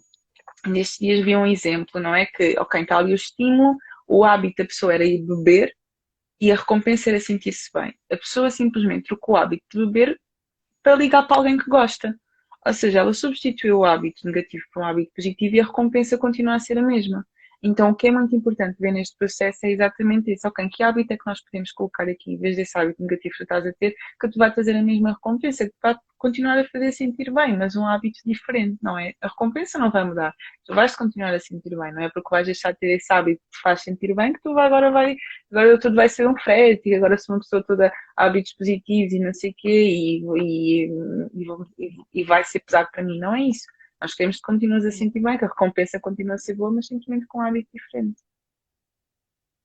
[0.66, 2.26] nestes dias vi um exemplo, não é?
[2.26, 5.74] Que, ok, está ali o estímulo, o hábito da pessoa era ir beber
[6.40, 7.94] e a recompensa era sentir-se bem.
[8.10, 10.20] A pessoa simplesmente trocou o hábito de beber
[10.82, 12.18] para ligar para alguém que gosta.
[12.64, 16.54] Ou seja, ela substituiu o hábito negativo por um hábito positivo e a recompensa continua
[16.54, 17.26] a ser a mesma.
[17.62, 20.48] Então, o que é muito importante ver neste processo é exatamente isso.
[20.48, 23.38] Ok, que hábito é que nós podemos colocar aqui, em vez desse hábito negativo que
[23.38, 26.64] tu estás a ter, que tu vai fazer a mesma recompensa, que vai continuar a
[26.68, 29.14] fazer sentir bem, mas um hábito diferente, não é?
[29.20, 30.34] A recompensa não vai mudar.
[30.64, 32.10] Tu vais continuar a sentir bem, não é?
[32.10, 34.90] Porque vais deixar de ter esse hábito que te faz sentir bem, que tu agora
[34.90, 35.16] vai,
[35.50, 39.18] agora tudo vai ser um frete, e agora sou uma pessoa toda hábitos positivos e
[39.20, 40.90] não sei o quê, e, e,
[41.78, 43.18] e, e vai ser pesado para mim.
[43.20, 43.66] Não é isso
[44.02, 46.88] nós queremos que continues a sentir bem, que a recompensa continua a ser boa, mas
[46.88, 48.20] simplesmente com um hábito diferente.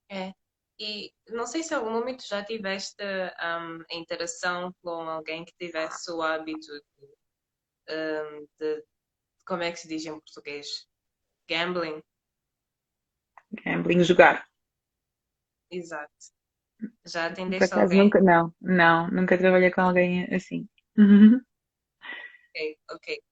[0.08, 0.32] É.
[0.78, 6.08] E não sei se em algum momento já tiveste um, interação com alguém que tivesse
[6.12, 8.84] o hábito de, um, de,
[9.44, 10.88] como é que se diz em português?
[11.50, 12.00] Gambling.
[13.64, 14.46] Gambling, jogar.
[15.68, 16.12] Exato.
[17.04, 18.04] Já atendeste alguém?
[18.04, 20.68] Nunca, não, não, nunca trabalhei com alguém assim.
[22.54, 23.27] ok, ok.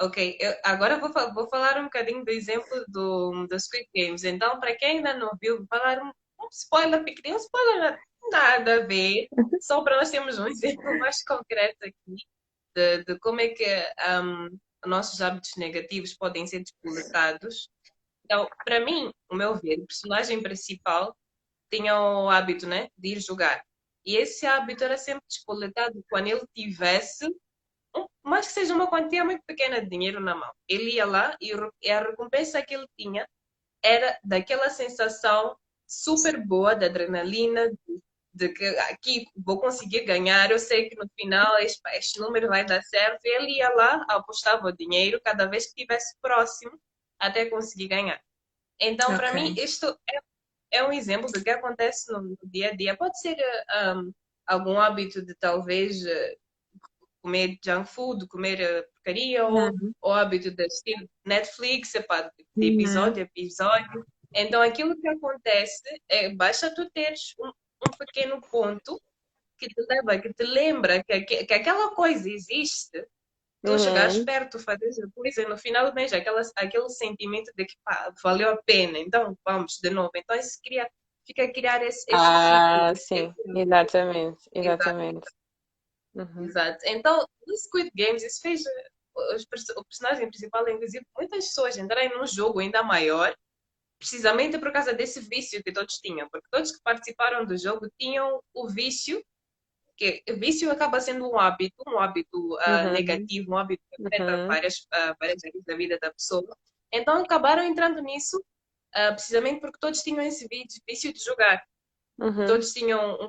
[0.00, 4.22] Ok, eu, agora vou, vou falar um bocadinho do exemplo do, do Squid Games.
[4.22, 7.98] Então, para quem ainda não viu, vou falar um, um spoiler pequeno, um spoiler
[8.30, 9.26] nada a ver,
[9.62, 12.16] só para nós termos um exemplo mais concreto aqui
[12.76, 13.64] de, de como é que
[14.22, 17.68] um, nossos hábitos negativos podem ser despoletados.
[18.24, 21.16] Então, para mim, o meu ver, o personagem principal
[21.72, 23.62] tinha o hábito né, de ir jogar.
[24.04, 27.26] E esse hábito era sempre despoletado quando ele tivesse
[28.28, 30.52] mais que seja uma quantia muito pequena de dinheiro na mão.
[30.68, 31.52] Ele ia lá e
[31.90, 33.26] a recompensa que ele tinha
[33.82, 38.02] era daquela sensação super boa de adrenalina, de,
[38.34, 42.64] de que aqui vou conseguir ganhar, eu sei que no final este, este número vai
[42.64, 43.24] dar certo.
[43.24, 46.78] E ele ia lá, apostava o dinheiro cada vez que estivesse próximo
[47.18, 48.20] até conseguir ganhar.
[48.80, 49.18] Então, okay.
[49.18, 52.96] para mim, isto é, é, um exemplo do que acontece no, no dia a dia.
[52.96, 53.36] Pode ser
[53.96, 54.12] um,
[54.46, 56.04] algum hábito de talvez
[57.28, 59.70] comer junk food, comer eh, porcaria, ou
[60.02, 64.06] o hábito de assistir Netflix, epá, de episódio a episódio.
[64.34, 69.00] Então, aquilo que acontece é, basta tu teres um, um pequeno ponto
[69.58, 73.06] que te leva, que te lembra que, que, que aquela coisa existe,
[73.64, 73.78] tu uhum.
[73.78, 78.12] chegares perto, fazer a coisa, no final do mês, aquela, aquele sentimento de que pá,
[78.22, 80.10] valeu a pena, então vamos de novo.
[80.14, 80.88] Então isso cria,
[81.26, 85.26] fica a criar esse, esse Ah, ciclo, sim, exatamente, exatamente.
[86.18, 86.44] Uhum.
[86.44, 86.78] Exato.
[86.84, 88.62] Então, no Squid Games, isso fez
[89.76, 93.34] o personagem principal, inclusive, muitas pessoas entrarem num jogo ainda maior,
[93.98, 98.40] precisamente por causa desse vício que todos tinham, porque todos que participaram do jogo tinham
[98.54, 99.22] o vício,
[99.96, 104.36] que o vício acaba sendo um hábito, um hábito uh, negativo, um hábito que afeta
[104.36, 104.46] uhum.
[104.46, 106.56] várias, uh, várias áreas da vida da pessoa.
[106.92, 110.46] Então acabaram entrando nisso, uh, precisamente porque todos tinham esse
[110.86, 111.60] vício de jogar.
[112.20, 112.46] Uhum.
[112.46, 113.26] Todos tinham um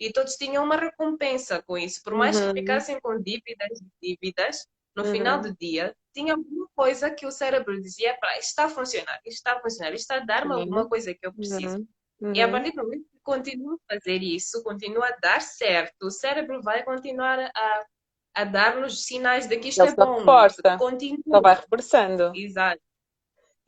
[0.00, 2.02] e todos tinham uma recompensa com isso.
[2.02, 2.54] Por mais uhum.
[2.54, 5.12] que ficassem com dívidas e dívidas, no uhum.
[5.12, 9.52] final do dia, tinha alguma coisa que o cérebro dizia para está a funcionar, está
[9.52, 11.86] a funcionar, está a dar-me alguma coisa que eu preciso.
[12.20, 12.34] Uhum.
[12.34, 16.10] E a partir do momento que continua a fazer isso, continua a dar certo, o
[16.10, 17.84] cérebro vai continuar a,
[18.34, 20.18] a dar-nos sinais de que isto Ele é bom.
[20.18, 20.76] Reforça.
[20.78, 21.22] Continua.
[21.28, 22.32] Só vai reforçando.
[22.34, 22.80] Exato.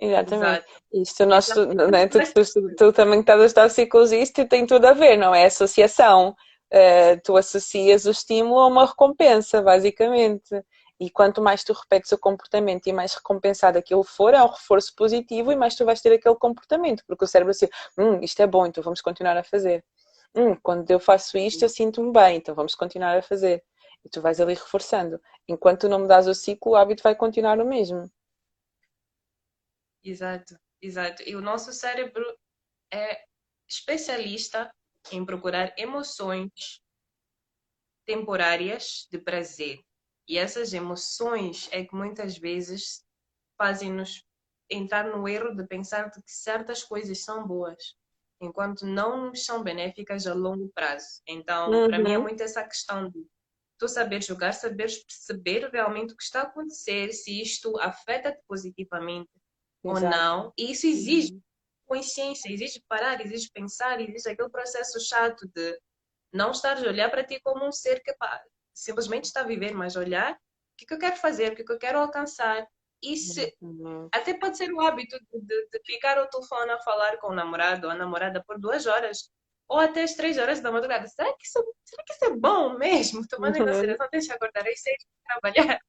[0.02, 0.64] Exatamente.
[0.64, 0.82] Exato.
[0.92, 1.48] Isto nós,
[1.90, 5.32] né, tu, tu, tu, também estás a estudar psicologista e tem tudo a ver, não
[5.32, 5.46] é?
[5.46, 6.34] Associação.
[6.72, 10.60] Uh, tu associas o estímulo a uma recompensa, basicamente.
[10.98, 14.92] E quanto mais tu repetes o comportamento e mais recompensado aquilo for, é um reforço
[14.96, 18.46] positivo e mais tu vais ter aquele comportamento, porque o cérebro assim, hum, isto é
[18.46, 19.84] bom, então vamos continuar a fazer.
[20.34, 23.62] Hum, quando eu faço isto, eu sinto-me bem, então vamos continuar a fazer.
[24.04, 25.20] E tu vais ali reforçando.
[25.48, 28.10] Enquanto tu não mudas o ciclo, o hábito vai continuar o mesmo.
[30.04, 31.22] Exato, exato.
[31.26, 32.24] E o nosso cérebro
[32.92, 33.24] é
[33.68, 34.72] especialista
[35.10, 36.80] em procurar emoções
[38.04, 39.80] temporárias de prazer.
[40.28, 43.04] E essas emoções é que muitas vezes
[43.56, 44.24] fazem-nos
[44.68, 47.96] entrar no erro de pensar que certas coisas são boas,
[48.40, 51.20] enquanto não são benéficas a longo prazo.
[51.26, 51.88] Então, uhum.
[51.88, 52.24] para mim é uhum.
[52.24, 53.26] muito essa questão de
[53.78, 59.30] tu saber jogar, saber perceber realmente o que está a acontecer, se isto afeta-te positivamente,
[59.82, 60.52] ou não.
[60.56, 61.40] E isso exige uhum.
[61.86, 65.78] consciência, exige parar, exige pensar, exige aquele processo chato de
[66.32, 68.42] não estar a olhar para ti como um ser que pá,
[68.74, 70.36] simplesmente está a viver, mas olhar o
[70.78, 72.66] que, que eu quero fazer, o que, que eu quero alcançar.
[73.02, 74.08] E se, uhum.
[74.12, 77.34] até pode ser o hábito de, de, de, ficar ao telefone a falar com o
[77.34, 79.28] namorado ou a namorada por duas horas
[79.68, 81.06] ou até as três horas da madrugada.
[81.08, 83.26] Será que isso, será que isso é bom mesmo?
[83.26, 83.62] Tomando uhum.
[83.62, 85.80] em consideração, deixa acordar às seis para trabalhar.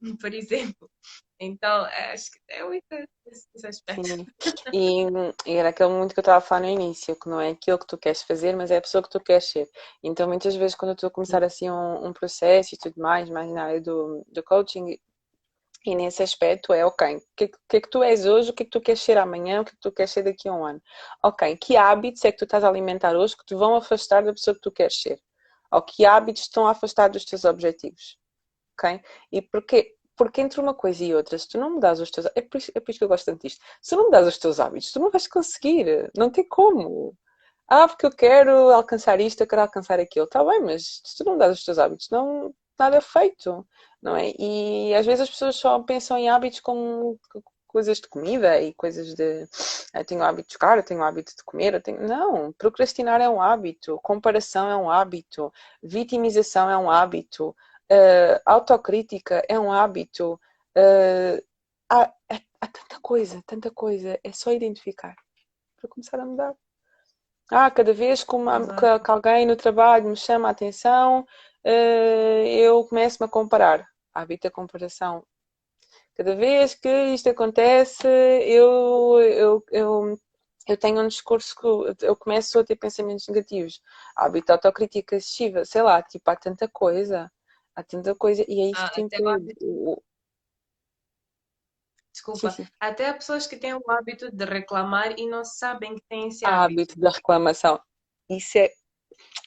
[0.20, 0.90] por exemplo.
[1.44, 2.84] Então, é, acho que é muito
[3.26, 4.04] esse aspecto.
[4.04, 4.26] Sim.
[4.72, 5.06] E,
[5.46, 7.78] e era aquele muito que eu estava a falar no início, que não é aquilo
[7.78, 9.68] que tu queres fazer, mas é a pessoa que tu queres ser.
[10.02, 13.28] Então, muitas vezes, quando eu estou a começar assim um, um processo e tudo mais,
[13.30, 14.98] mais na área do, do coaching,
[15.86, 18.62] e nesse aspecto é, ok, o que, que, é que tu és hoje, o que
[18.62, 20.52] é que tu queres ser amanhã, o que é que tu queres ser daqui a
[20.54, 20.80] um ano?
[21.22, 24.32] Ok, que hábitos é que tu estás a alimentar hoje que te vão afastar da
[24.32, 25.20] pessoa que tu queres ser?
[25.70, 28.18] Ou que hábitos estão a afastar dos teus objetivos?
[28.74, 29.00] ok?
[29.32, 32.40] E porque, porque entre uma coisa e outra, se tu não mudas os teus é
[32.42, 34.38] por, isso, é por isso que eu gosto tanto disto, se tu não mudas os
[34.38, 37.16] teus hábitos, tu não vais conseguir, não tem como.
[37.68, 40.26] Ah, porque eu quero alcançar isto, eu quero alcançar aquilo.
[40.26, 43.66] Está bem, mas se tu não mudas os teus hábitos, não nada é feito,
[44.02, 44.32] não é?
[44.38, 47.18] E às vezes as pessoas só pensam em hábitos como
[47.74, 49.42] coisas de comida e coisas de
[49.94, 52.06] eu ah, tenho hábito de jogar, eu tenho hábito de comer, eu tenho...
[52.06, 57.54] não, procrastinar é um hábito, comparação é um hábito, vitimização é um hábito,
[57.90, 60.40] uh, autocrítica é um hábito.
[60.76, 61.42] Uh,
[61.90, 62.12] há,
[62.60, 64.18] há, tanta coisa, tanta coisa.
[64.22, 65.14] É só identificar
[65.76, 66.54] para começar a mudar.
[67.50, 71.20] Ah, cada vez que, uma, que, que alguém no trabalho me chama a atenção,
[71.64, 73.86] uh, eu começo-me a comparar.
[74.12, 75.24] Hábito da comparação.
[76.16, 80.18] Cada vez que isto acontece, eu, eu, eu,
[80.68, 83.80] eu tenho um discurso que eu começo a ter pensamentos negativos.
[84.16, 87.30] Hábito autocrítica excessiva, sei lá, tipo, há tanta coisa.
[87.76, 89.16] Há tanta coisa e é isso ah, que tem que
[92.12, 92.70] Desculpa, sim, sim.
[92.78, 96.44] até há pessoas que têm o hábito de reclamar e não sabem que têm esse
[96.46, 96.80] hábito.
[96.80, 97.80] hábito da reclamação.
[98.30, 98.70] Isso é.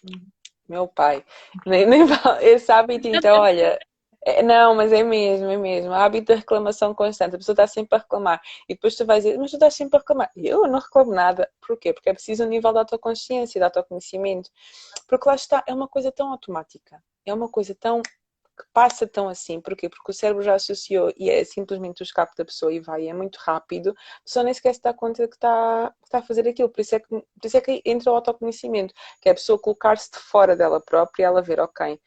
[0.03, 0.27] Hum.
[0.67, 1.25] Meu pai.
[1.65, 2.01] Nem, nem
[2.41, 3.79] esse hábito, então, olha.
[4.25, 5.93] É, não, mas é mesmo, é mesmo.
[5.93, 7.35] Há hábito de reclamação constante.
[7.35, 8.41] A pessoa está sempre a reclamar.
[8.67, 10.29] E depois tu vais dizer, mas tu estás sempre a reclamar.
[10.35, 11.49] Eu não reclamo nada.
[11.65, 11.93] Porquê?
[11.93, 14.49] Porque é preciso um nível de autoconsciência, de autoconhecimento.
[15.07, 17.01] Porque lá está, é uma coisa tão automática.
[17.25, 18.01] É uma coisa tão
[18.57, 19.61] que passa tão assim.
[19.61, 19.89] Porquê?
[19.89, 23.13] Porque o cérebro já associou e é simplesmente o escape da pessoa e vai, é
[23.13, 23.91] muito rápido.
[23.91, 26.69] A pessoa nem sequer se dá conta que está, que está a fazer aquilo.
[26.69, 29.59] Por isso, é que, por isso é que entra o autoconhecimento, que é a pessoa
[29.59, 31.99] colocar-se de fora dela própria e ela ver, ok,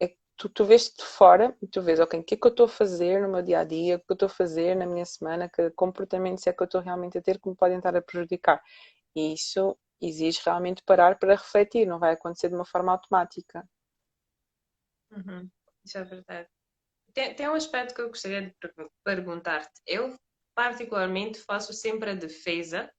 [0.00, 2.50] é, tu, tu vês-te de fora e tu vês, ok, o que é que eu
[2.50, 4.86] estou a fazer no meu dia a dia, o que eu estou a fazer na
[4.86, 7.96] minha semana, que comportamentos é que eu estou realmente a ter que me podem estar
[7.96, 8.62] a prejudicar.
[9.16, 13.66] E isso exige realmente parar para refletir, não vai acontecer de uma forma automática.
[15.10, 15.48] Uhum.
[15.84, 16.48] Isso é verdade.
[17.12, 18.54] Tem, tem um aspecto que eu gostaria de
[19.04, 19.80] perguntar-te.
[19.86, 20.16] Eu,
[20.54, 22.90] particularmente, faço sempre a defesa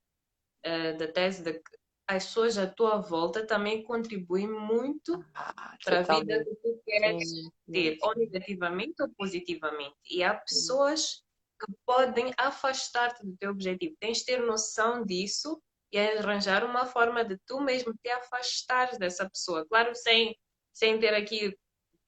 [0.65, 5.99] uh, da tese de que as pessoas à tua volta também contribuem muito ah, para
[6.01, 7.99] a vida que tu queres sim, ter, sim.
[8.03, 9.95] ou negativamente ou positivamente.
[10.09, 11.23] E há pessoas
[11.59, 13.95] que podem afastar-te do teu objetivo.
[13.99, 15.59] Tens de ter noção disso
[15.91, 19.65] e arranjar uma forma de tu mesmo te afastares dessa pessoa.
[19.67, 20.37] Claro, sem,
[20.73, 21.57] sem ter aqui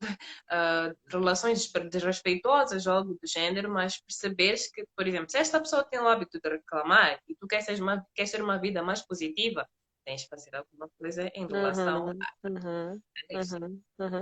[0.03, 5.83] uh, relações desrespeitosas ou algo do gênero, mas perceberes que, por exemplo, se esta pessoa
[5.83, 9.01] tem o hábito de reclamar e tu queres ter uma, queres ter uma vida mais
[9.01, 9.67] positiva,
[10.05, 13.01] tens de fazer alguma coisa em relação uhum, a, uhum,
[13.33, 14.21] uhum, uhum,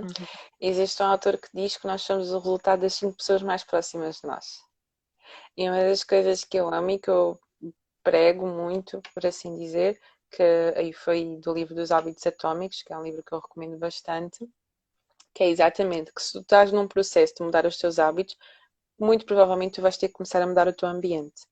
[0.60, 4.16] Existe um autor que diz que nós somos o resultado das cinco pessoas mais próximas
[4.20, 4.58] de nós.
[5.56, 7.38] E uma das coisas que eu amo e que eu
[8.02, 10.42] prego muito, por assim dizer, que
[10.76, 14.46] aí foi do livro dos hábitos atómicos, que é um livro que eu recomendo bastante,
[15.36, 18.34] que é exatamente que se tu estás num processo de mudar os teus hábitos,
[18.98, 21.42] muito provavelmente tu vais ter que começar a mudar o teu ambiente.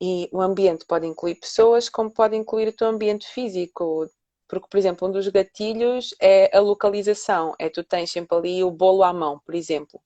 [0.00, 4.10] E o ambiente pode incluir pessoas, como pode incluir o teu ambiente físico.
[4.48, 7.54] Porque, por exemplo, um dos gatilhos é a localização.
[7.56, 10.00] É tu tens sempre ali o bolo à mão, por exemplo.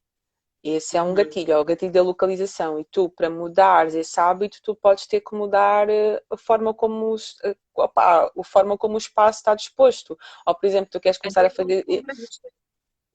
[0.63, 1.15] Esse é um uhum.
[1.15, 2.79] gatilho, é o gatilho da localização.
[2.79, 7.17] E tu, para mudares esse hábito, tu podes ter que mudar eh, a forma como,
[7.45, 10.19] eh, opa, a forma como o espaço está disposto.
[10.47, 11.85] Ou, por exemplo, tu queres começar a fazer.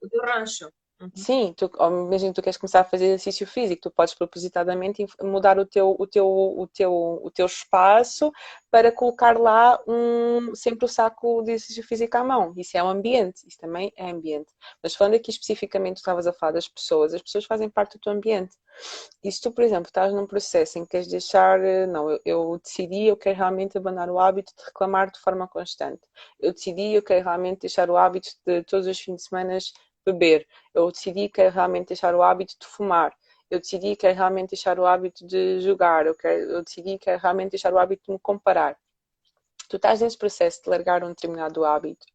[0.02, 0.70] O teu rancho.
[1.00, 1.10] Uhum.
[1.14, 1.76] Sim, tu, que
[2.34, 6.26] tu queres começar a fazer exercício físico, tu podes propositadamente mudar o teu, o teu,
[6.26, 8.32] o teu, o teu espaço
[8.68, 12.52] para colocar lá um, sempre o saco de exercício físico à mão.
[12.56, 14.52] Isso é um ambiente, isso também é ambiente.
[14.82, 18.12] Mas falando aqui especificamente, estavas a falar das pessoas, as pessoas fazem parte do teu
[18.12, 18.56] ambiente.
[19.22, 22.60] E se tu, por exemplo, estás num processo em que queres deixar, não, eu, eu
[22.62, 26.02] decidi, eu quero realmente abandonar o hábito de reclamar de forma constante.
[26.40, 29.58] Eu decidi, eu quero realmente deixar o hábito de todos os fins de semana
[30.12, 30.46] beber.
[30.74, 33.16] Eu decidi que é realmente deixar o hábito de fumar.
[33.50, 36.06] Eu decidi que é realmente deixar o hábito de jogar.
[36.06, 38.76] Eu, quero, eu decidi que é realmente deixar o hábito de me comparar.
[39.68, 42.06] Tu estás nesse processo de largar um determinado hábito.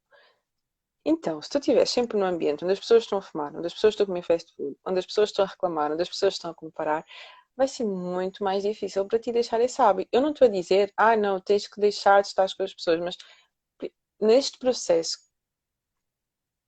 [1.06, 3.73] Então, se tu estiveres sempre num ambiente onde as pessoas estão a fumar, onde as
[3.73, 6.36] pessoas estão a comer fast food, onde as pessoas estão a reclamar, onde as pessoas
[6.36, 7.06] estão a comparar,
[7.58, 10.10] vai ser muito mais difícil para ti deixar esse hábito.
[10.12, 12.99] Eu não estou a dizer, ah, não, tens que deixar de estar com as pessoas,
[13.01, 13.17] mas
[14.19, 15.17] neste processo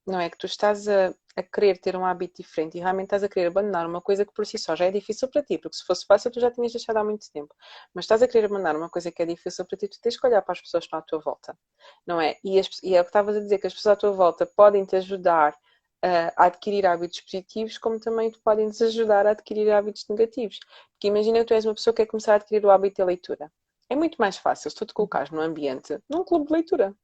[0.06, 3.24] não é que tu estás a, a, querer ter um hábito diferente e realmente estás
[3.24, 5.78] a querer abandonar uma coisa que por si só já é difícil para ti, porque
[5.78, 7.54] se fosse fácil tu já tinhas deixado há muito tempo.
[7.94, 10.28] Mas estás a querer abandonar uma coisa que é difícil para ti, tu tens que
[10.28, 11.58] olhar para as pessoas que estão à tua volta,
[12.06, 12.38] não é?
[12.44, 14.46] E, as, e é o que estavas a dizer, que as pessoas à tua volta
[14.46, 19.32] podem te ajudar uh, a adquirir hábitos positivos, como também te podem te ajudar a
[19.32, 20.60] adquirir hábitos negativos.
[20.91, 23.06] Porque imagina que tu és uma pessoa que quer começar a adquirir o hábito da
[23.06, 23.52] leitura.
[23.89, 26.96] É muito mais fácil se tu te colocares num ambiente, num clube de leitura,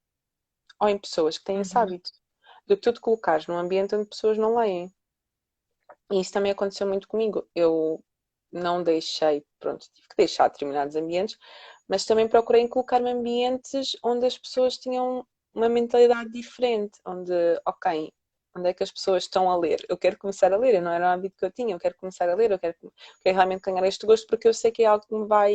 [0.79, 1.83] ou em pessoas que têm esse uhum.
[1.83, 2.11] hábito
[2.71, 4.89] do que tu te colocares num ambiente onde pessoas não leem.
[6.09, 7.45] E isso também aconteceu muito comigo.
[7.53, 8.01] Eu
[8.51, 11.37] não deixei, pronto, tive que deixar determinados ambientes,
[11.87, 17.33] mas também procurei colocar-me em ambientes onde as pessoas tinham uma mentalidade diferente, onde,
[17.65, 18.11] ok,
[18.55, 19.85] onde é que as pessoas estão a ler?
[19.89, 22.29] Eu quero começar a ler, não era um hábito que eu tinha, eu quero começar
[22.29, 22.75] a ler, eu quero,
[23.21, 25.53] quero realmente ganhar este gosto porque eu sei que é algo que me vai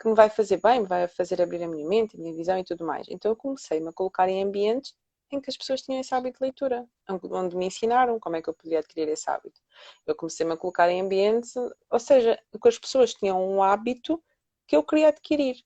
[0.00, 2.58] que me vai fazer bem, me vai fazer abrir a minha mente, a minha visão
[2.58, 3.06] e tudo mais.
[3.10, 4.94] Então eu comecei-me a colocar em ambientes
[5.32, 8.48] em que as pessoas tinham esse hábito de leitura, onde me ensinaram como é que
[8.48, 9.60] eu podia adquirir esse hábito.
[10.06, 14.22] Eu comecei-me a colocar em ambientes, ou seja, que as pessoas tinham um hábito
[14.66, 15.56] que eu queria adquirir.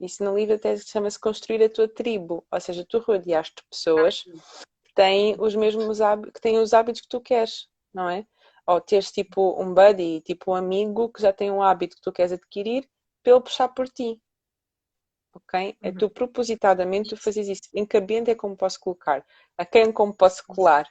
[0.00, 4.94] Isso no livro até chama-se construir a tua tribo, ou seja, tu rodeaste pessoas que
[4.94, 8.26] têm os mesmos hábitos, que têm os hábitos que tu queres, não é?
[8.66, 12.12] Ou teres tipo um buddy, tipo um amigo que já tem um hábito que tu
[12.12, 12.88] queres adquirir,
[13.24, 14.20] ele puxar por ti
[15.34, 15.76] ok?
[15.82, 15.96] É uhum.
[15.96, 17.62] tu propositadamente tu fazes isso.
[17.74, 19.24] Em que ambiente é como posso colocar?
[19.56, 20.88] A quem é como posso colar?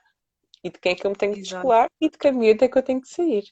[0.64, 1.88] E de quem é que eu me tenho que descolar?
[2.00, 3.44] E de que ambiente é que eu tenho que sair?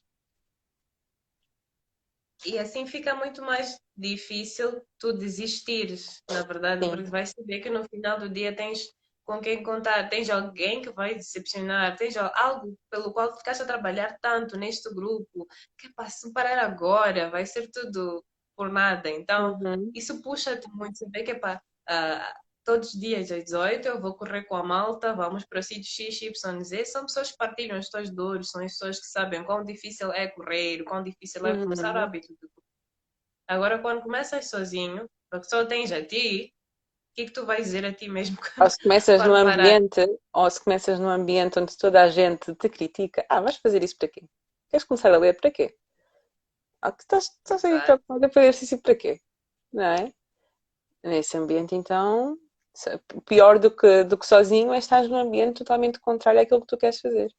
[2.46, 6.90] E assim fica muito mais difícil tu desistires, na verdade, Sim.
[6.90, 8.92] porque vais saber que no final do dia tens
[9.24, 14.18] com quem contar, tens alguém que vai decepcionar, tens algo pelo qual ficaste a trabalhar
[14.20, 18.24] tanto neste grupo, que pá, se parar agora, vai ser tudo
[18.62, 19.10] por nada.
[19.10, 19.92] Então, uhum.
[19.96, 21.00] isso puxa-te muito.
[21.00, 24.64] Você vê que, pá, uh, todos os dias às 18 eu vou correr com a
[24.64, 26.86] malta, vamos para o sítio X, Y, Z.
[26.86, 30.28] São pessoas que partilham as suas dores, são as pessoas que sabem quão difícil é
[30.28, 32.04] correr, quão difícil é começar o uhum.
[32.04, 32.28] hábito.
[33.48, 37.64] Agora, quando começas sozinho, porque só tens a ti, o que é que tu vais
[37.64, 38.38] dizer a ti mesmo?
[38.62, 42.70] Ou se começas num ambiente, ou se começas num ambiente onde toda a gente te
[42.70, 44.24] critica, ah, vais fazer isso para quê?
[44.70, 45.76] Queres começar a ler para quê?
[46.82, 49.22] Ah, estás, estás aí preocupada para exercício para quê?
[49.72, 50.14] Não é?
[51.04, 52.38] Nesse ambiente, então,
[53.26, 56.78] pior do que, do que sozinho é estar num ambiente totalmente contrário àquilo que tu
[56.78, 57.32] queres fazer.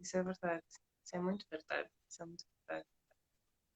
[0.00, 0.64] Isso é verdade.
[1.04, 1.88] Isso é muito verdade.
[2.08, 2.88] Isso é muito verdade.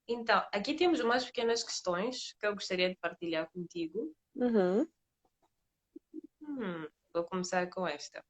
[0.08, 4.14] Então, aqui temos umas pequenas questões que eu gostaria de partilhar contigo.
[4.34, 4.88] Uhum.
[6.42, 8.24] Hum, vou começar com esta.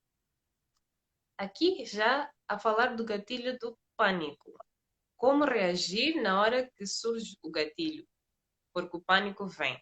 [1.39, 4.57] Aqui já a falar do gatilho do pânico.
[5.17, 8.07] Como reagir na hora que surge o gatilho?
[8.73, 9.81] Porque o pânico vem.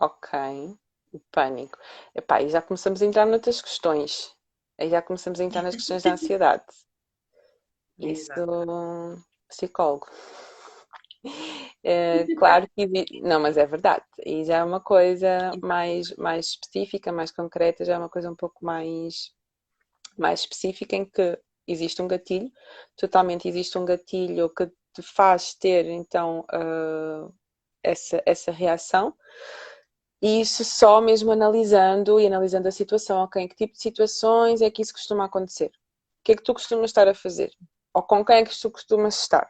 [0.00, 0.78] Ok,
[1.12, 1.78] o pânico.
[2.14, 4.34] Epá, aí já começamos a entrar noutras questões.
[4.78, 6.64] Aí já começamos a entrar nas questões da ansiedade.
[7.98, 8.30] Isso,
[9.48, 10.06] psicólogo.
[11.82, 12.86] É, claro que
[13.22, 14.04] não, mas é verdade.
[14.24, 18.36] E já é uma coisa mais, mais específica, mais concreta, já é uma coisa um
[18.36, 19.32] pouco mais,
[20.16, 21.38] mais específica em que
[21.68, 22.50] existe um gatilho,
[22.96, 27.32] totalmente existe um gatilho que te faz ter então uh,
[27.82, 29.14] essa, essa reação.
[30.20, 33.42] E isso só mesmo analisando e analisando a situação, ok?
[33.42, 35.66] Em que tipo de situações é que isso costuma acontecer?
[35.66, 37.52] O que é que tu costumas estar a fazer?
[37.94, 39.48] Ou com quem é que tu costumas estar?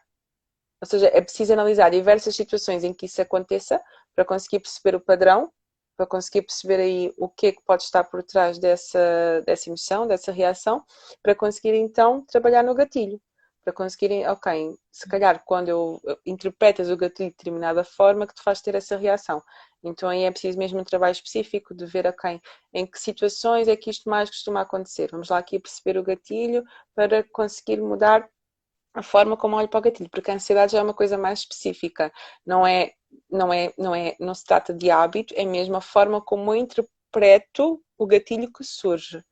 [0.81, 3.81] Ou seja, é preciso analisar diversas situações em que isso aconteça
[4.15, 5.51] para conseguir perceber o padrão,
[5.99, 10.07] para conseguir perceber aí o que é que pode estar por trás dessa, dessa emoção,
[10.07, 10.81] dessa reação,
[11.21, 13.19] para conseguir então trabalhar no gatilho.
[13.65, 18.41] Para conseguirem, ok, se calhar quando eu interpretas o gatilho de determinada forma que te
[18.41, 19.43] faz ter essa reação.
[19.83, 22.39] Então aí é preciso mesmo um trabalho específico de ver, ok,
[22.73, 25.09] em que situações é que isto mais costuma acontecer.
[25.11, 26.63] Vamos lá aqui perceber o gatilho
[26.95, 28.25] para conseguir mudar
[28.93, 31.39] a forma como olho para o gatilho, porque a ansiedade já é uma coisa mais
[31.39, 32.11] específica,
[32.45, 32.93] não é,
[33.29, 36.59] não é, não é, não se trata de hábito, é mesmo a forma como eu
[36.59, 39.23] interpreto o gatilho que surge.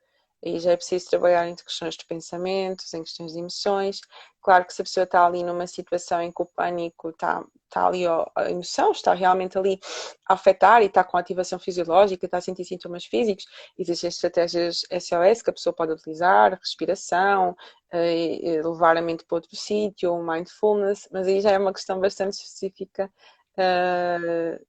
[0.46, 4.00] Aí já é preciso trabalhar em questões de pensamentos, em questões de emoções.
[4.42, 7.88] Claro que se a pessoa está ali numa situação em que o pânico está, está
[7.88, 9.80] ali, a emoção está realmente ali
[10.28, 13.46] a afetar e está com ativação fisiológica, está a sentir sintomas físicos,
[13.78, 17.56] existem estratégias SOS que a pessoa pode utilizar, respiração,
[17.92, 22.34] eh, levar a mente para outro sítio, mindfulness, mas aí já é uma questão bastante
[22.34, 23.12] específica
[23.58, 24.66] uh,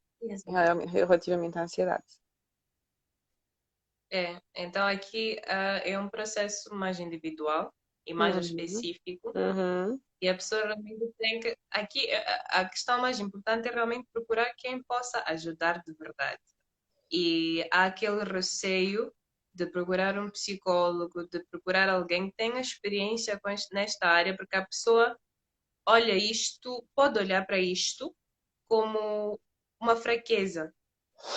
[0.90, 2.04] relativamente à ansiedade.
[4.10, 7.72] É, então aqui uh, é um processo mais individual
[8.06, 8.40] e mais uhum.
[8.40, 9.32] específico.
[9.36, 10.00] Uhum.
[10.20, 11.56] E a pessoa realmente tem que.
[11.70, 16.40] Aqui a, a questão mais importante é realmente procurar quem possa ajudar de verdade.
[17.10, 19.12] E há aquele receio
[19.54, 23.40] de procurar um psicólogo, de procurar alguém que tenha experiência
[23.72, 25.18] nesta área, porque a pessoa
[25.86, 28.14] olha isto, pode olhar para isto
[28.68, 29.40] como
[29.80, 30.72] uma fraqueza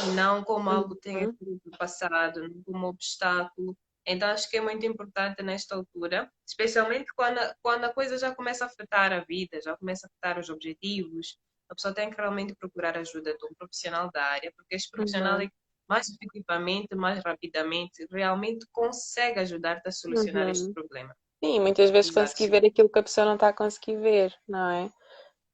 [0.03, 3.75] e não como algo que tenha sido passado, não como obstáculo.
[4.05, 8.63] Então acho que é muito importante nesta altura, especialmente quando, quando a coisa já começa
[8.63, 11.37] a afetar a vida, já começa a afetar os objetivos,
[11.69, 15.39] a pessoa tem que realmente procurar ajuda de um profissional da área, porque este profissional
[15.39, 15.49] uhum.
[15.87, 20.51] mais efetivamente, mais rapidamente, realmente consegue ajudar-te a solucionar uhum.
[20.51, 21.15] este problema.
[21.43, 22.27] Sim, muitas vezes Exato.
[22.27, 24.91] conseguir ver aquilo que a pessoa não está a conseguir ver, não é?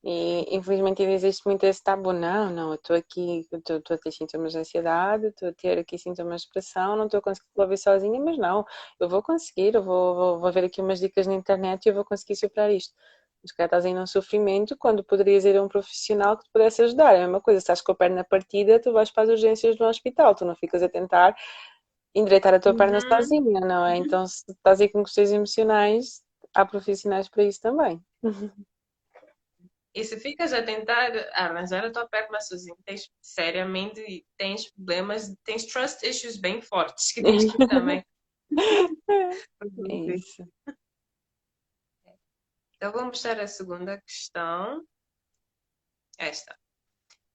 [0.03, 4.11] E infelizmente ainda existe muito esse tabu, não, não, eu estou aqui, estou a ter
[4.11, 7.77] sintomas de ansiedade, estou a ter aqui sintomas de depressão, não estou a conseguir resolver
[7.77, 8.65] sozinha, mas não,
[8.99, 11.95] eu vou conseguir, eu vou, vou, vou ver aqui umas dicas na internet e eu
[11.95, 12.93] vou conseguir superar isto.
[13.43, 16.81] Mas cá estás ainda um sofrimento quando poderias ir a um profissional que te pudesse
[16.83, 17.13] ajudar.
[17.13, 19.75] É a mesma coisa, se estás com a perna partida, tu vais para as urgências
[19.77, 21.35] do hospital, tu não ficas a tentar
[22.15, 23.97] endireitar a tua perna sozinha, não é?
[23.97, 26.23] Então, se estás aí com questões emocionais,
[26.53, 28.03] há profissionais para isso também.
[29.97, 35.65] E se ficas a tentar arranjar a tua perna sozinho, tens seriamente tens problemas, tens
[35.65, 38.05] trust issues bem fortes que tens que também.
[39.89, 40.47] é isso.
[42.75, 44.85] Então vamos mostrar a segunda questão.
[46.19, 46.55] Esta.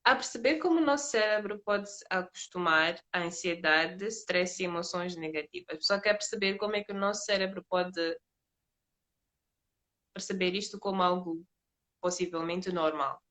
[0.05, 5.85] A perceber como o nosso cérebro pode se acostumar à ansiedade, stress e emoções negativas.
[5.85, 8.17] Só quer perceber como é que o nosso cérebro pode
[10.15, 11.45] perceber isto como algo
[12.03, 13.23] possivelmente normal?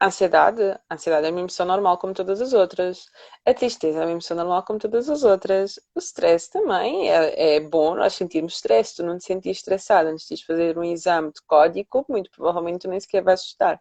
[0.00, 3.06] A ansiedade, ansiedade é uma emoção normal como todas as outras.
[3.46, 5.78] A tristeza é uma emoção normal como todas as outras.
[5.94, 8.96] O stress também é, é bom nós sentirmos stress.
[8.96, 12.88] Tu não te sentir estressado antes de fazer um exame de código, muito provavelmente tu
[12.88, 13.80] nem sequer vais assustar.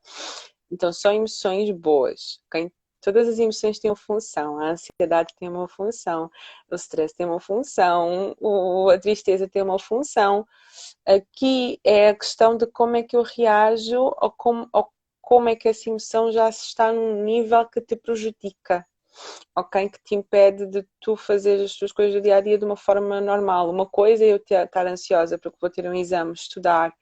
[0.72, 2.40] Então são emoções boas.
[2.48, 2.72] Okay?
[3.04, 4.58] Todas as emoções têm uma função.
[4.60, 6.32] A ansiedade tem uma função,
[6.72, 8.34] o stress tem uma função,
[8.90, 10.48] a tristeza tem uma função.
[11.06, 14.88] Aqui é a questão de como é que eu reajo ou como, ou
[15.22, 18.86] como é que essa emoção já está num nível que te prejudica.
[19.56, 19.90] Ok?
[19.90, 22.78] Que te impede de tu fazer as tuas coisas do dia a dia de uma
[22.78, 23.70] forma normal.
[23.70, 26.94] Uma coisa é eu estar ansiosa porque vou ter um exame, estudar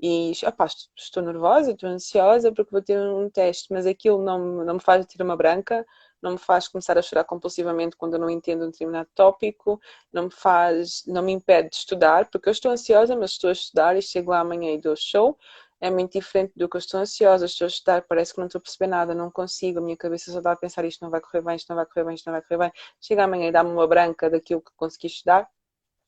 [0.00, 4.74] e opá, estou nervosa, estou ansiosa porque vou ter um teste, mas aquilo não, não
[4.74, 5.84] me faz ter uma branca,
[6.22, 9.80] não me faz começar a chorar compulsivamente quando eu não entendo um determinado tópico,
[10.12, 13.52] não me faz, não me impede de estudar, porque eu estou ansiosa, mas estou a
[13.52, 15.36] estudar e chego lá amanhã e dou show.
[15.80, 18.58] É muito diferente do que eu estou ansiosa, estou a estudar, parece que não estou
[18.58, 21.20] a perceber nada, não consigo, a minha cabeça só está a pensar isto não vai
[21.20, 22.72] correr bem, isto não vai correr bem, isto não vai correr bem.
[23.00, 25.48] Chega amanhã e dá-me uma branca daquilo que consegui estudar,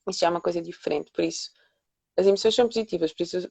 [0.09, 1.11] isso já é uma coisa diferente.
[1.13, 1.51] Por isso,
[2.21, 3.51] as emoções são positivas, por isso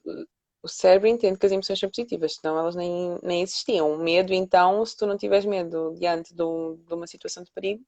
[0.62, 3.92] o cérebro entende que as emoções são positivas, senão elas nem, nem existiam.
[3.92, 7.50] O medo, então, se tu não tiveres medo diante de, um, de uma situação de
[7.50, 7.82] perigo,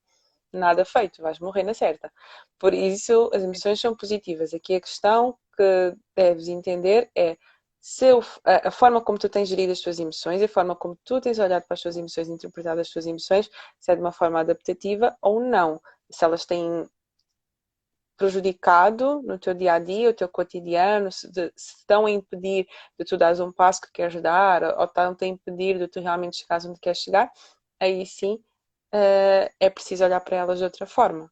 [0.53, 2.11] nada feito, vais morrer na certa.
[2.59, 4.53] Por isso, as emoções são positivas.
[4.55, 7.37] Aqui a questão que deves entender é
[7.80, 8.07] se
[8.45, 11.64] a, forma como tu tens gerido as tuas emoções, a forma como tu tens olhado
[11.64, 15.41] para as tuas emoções, interpretado as tuas emoções, se é de uma forma adaptativa ou
[15.41, 15.80] não.
[16.11, 16.89] Se elas têm
[18.23, 22.68] prejudicado no teu dia a dia, o teu cotidiano, se, de, se estão a impedir
[22.97, 26.37] de tu dares um passo que queres dar, ou estão a impedir de tu realmente
[26.37, 27.33] chegares onde queres chegar,
[27.81, 28.35] aí sim
[28.95, 31.29] uh, é preciso olhar para elas de outra forma.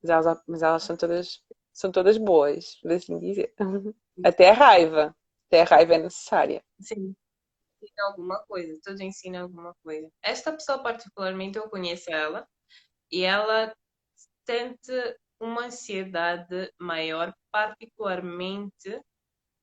[0.00, 3.52] Mas elas, mas elas são todas são todas boas, por assim dizer.
[4.24, 5.16] Até a raiva.
[5.48, 6.62] Até a raiva é necessária.
[6.80, 7.16] Sim.
[7.82, 10.08] Ensina alguma coisa, tudo ensina alguma coisa.
[10.22, 12.46] Esta pessoa particularmente eu conheço ela
[13.10, 13.74] e ela
[14.46, 14.92] sente
[15.40, 19.00] uma ansiedade maior, particularmente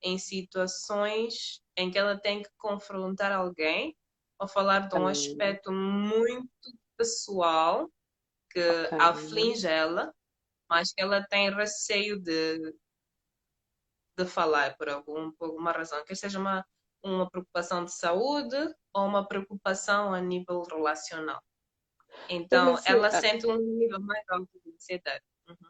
[0.02, 3.96] em situações em que ela tem que confrontar alguém
[4.40, 6.50] ou falar de um aspecto muito
[6.98, 7.90] pessoal
[8.52, 8.98] que okay.
[9.00, 10.14] aflige ela,
[10.70, 12.76] mas que ela tem receio de,
[14.18, 16.66] de falar por, algum, por alguma razão, que seja uma,
[17.04, 18.58] uma preocupação de saúde
[18.94, 21.42] ou uma preocupação a nível relacional.
[22.30, 25.24] Então, assim, ela sente um nível mais alto de ansiedade.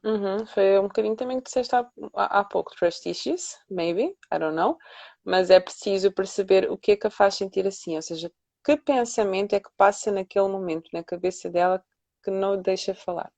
[0.03, 0.45] Uhum.
[0.47, 4.77] Foi um bocadinho também que disseste há, há pouco, trust issues, maybe, I don't know,
[5.23, 8.31] mas é preciso perceber o que é que a faz sentir assim, ou seja,
[8.63, 11.83] que pensamento é que passa naquele momento na cabeça dela
[12.23, 13.31] que não deixa falar.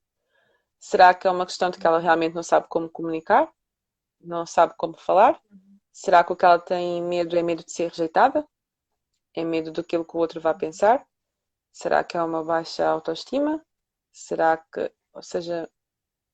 [0.78, 3.50] Será que é uma questão de que ela realmente não sabe como comunicar?
[4.20, 5.40] Não sabe como falar?
[5.92, 8.46] Será que o que ela tem medo é medo de ser rejeitada?
[9.34, 11.06] É medo daquilo que o outro vai pensar?
[11.72, 13.64] Será que é uma baixa autoestima?
[14.12, 15.68] Será que, ou seja,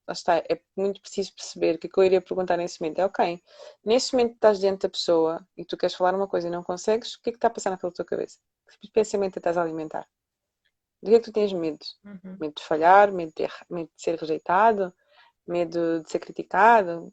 [0.07, 3.04] lá está, é muito preciso perceber que o que eu iria perguntar nesse momento é,
[3.04, 3.42] ok,
[3.84, 7.14] nesse momento estás diante da pessoa e tu queres falar uma coisa e não consegues,
[7.14, 8.38] o que é que está a passar na tua cabeça?
[8.66, 10.07] Que tipo de pensamento estás a alimentar?
[11.02, 11.84] Do que é que tu tens medo?
[12.04, 12.36] Uhum.
[12.40, 14.94] Medo de falhar, medo de, medo de ser rejeitado,
[15.46, 17.12] medo de ser criticado?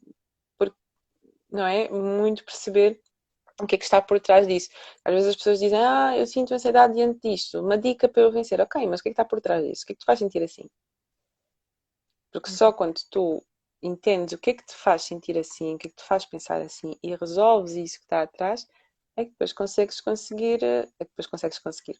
[0.58, 0.76] Porque,
[1.50, 1.88] não é?
[1.90, 3.00] Muito perceber
[3.60, 4.68] o que é que está por trás disso.
[5.04, 8.32] Às vezes as pessoas dizem, ah, eu sinto ansiedade diante disto, uma dica para eu
[8.32, 8.60] vencer.
[8.60, 9.84] Ok, mas o que é que está por trás disso?
[9.84, 10.68] O que é que te faz sentir assim?
[12.34, 13.40] Porque só quando tu
[13.80, 16.24] entendes o que é que te faz sentir assim, o que é que te faz
[16.26, 18.66] pensar assim e resolves isso que está atrás,
[19.16, 21.96] é que depois consegues conseguir, eh, é que depois consegues conseguir,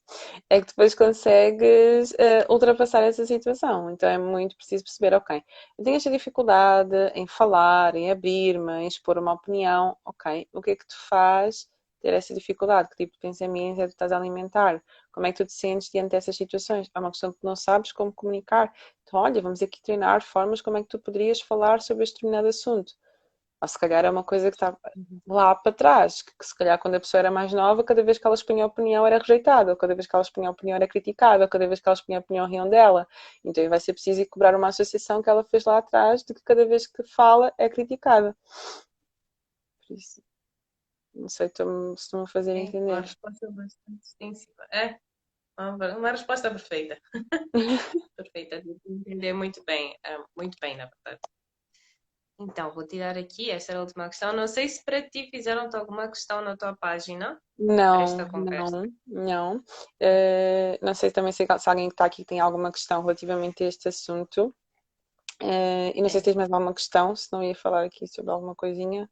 [0.50, 3.88] é que depois consegues uh, ultrapassar essa situação.
[3.90, 5.40] Então é muito preciso perceber, ok,
[5.78, 10.72] eu tenho esta dificuldade em falar, em abrir-me, em expor uma opinião, ok, o que
[10.72, 11.68] é que te faz
[12.04, 12.90] ter essa dificuldade?
[12.90, 14.82] Que tipo de pensamento é que tu estás a alimentar?
[15.10, 16.90] Como é que tu te sentes diante dessas situações?
[16.94, 18.70] É uma questão que não sabes como comunicar.
[19.02, 22.48] Então, olha, vamos aqui treinar formas como é que tu poderias falar sobre este determinado
[22.48, 22.92] assunto.
[23.58, 24.76] Ou se calhar é uma coisa que está
[25.26, 28.18] lá para trás, que, que se calhar quando a pessoa era mais nova, cada vez
[28.18, 30.76] que ela expunha a opinião era rejeitada, ou cada vez que ela expunha a opinião
[30.76, 33.08] era criticada, ou cada vez que ela expunha a opinião riam dela.
[33.42, 36.42] Então vai ser preciso ir cobrar uma associação que ela fez lá atrás de que
[36.42, 38.36] cada vez que fala é criticada.
[39.88, 40.20] Por isso,
[41.14, 41.54] não sei se
[41.96, 42.92] estou-me a fazer é, entender.
[42.92, 44.66] Uma resposta bastante extensiva.
[44.72, 44.98] É,
[45.58, 47.00] uma resposta perfeita.
[48.16, 51.20] perfeita, de entender muito bem, é, muito bem, na verdade.
[52.40, 54.32] Então, vou tirar aqui, essa era a última questão.
[54.32, 57.40] Não sei se para ti fizeram-te alguma questão na tua página.
[57.56, 59.56] Não, não, não.
[60.02, 63.68] Uh, não sei também se, se alguém que está aqui tem alguma questão relativamente a
[63.68, 64.52] este assunto.
[65.40, 68.32] Uh, e não sei se tens mais alguma questão, se não ia falar aqui sobre
[68.32, 69.08] alguma coisinha.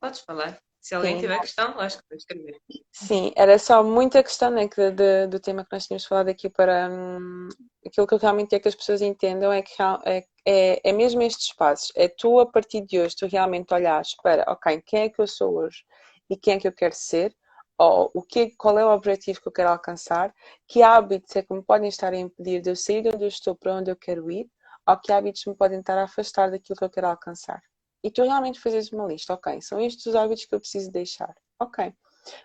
[0.00, 0.58] Podes falar.
[0.86, 1.22] Se alguém Sim.
[1.22, 2.60] tiver questão, acho que pode escrever.
[2.92, 6.48] Sim, era só muita questão né, de, de, do tema que nós tínhamos falado aqui
[6.48, 7.48] para hum,
[7.84, 9.74] aquilo que eu realmente é que as pessoas entendam é que
[10.04, 11.90] é, é, é mesmo estes passos.
[11.96, 15.26] É tu, a partir de hoje, tu realmente olhares para, ok, quem é que eu
[15.26, 15.84] sou hoje
[16.30, 17.34] e quem é que eu quero ser,
[17.76, 20.32] ou o que, qual é o objetivo que eu quero alcançar,
[20.68, 23.28] que hábitos é que me podem estar a impedir de eu sair de onde eu
[23.28, 24.48] estou para onde eu quero ir,
[24.86, 27.60] ou que hábitos me podem estar a afastar daquilo que eu quero alcançar
[28.06, 31.34] e tu realmente fazes uma lista, ok, são estes os hábitos que eu preciso deixar,
[31.58, 31.88] ok.
[31.88, 31.92] O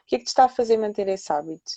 [0.08, 1.72] que é que te está a fazer manter esse hábito,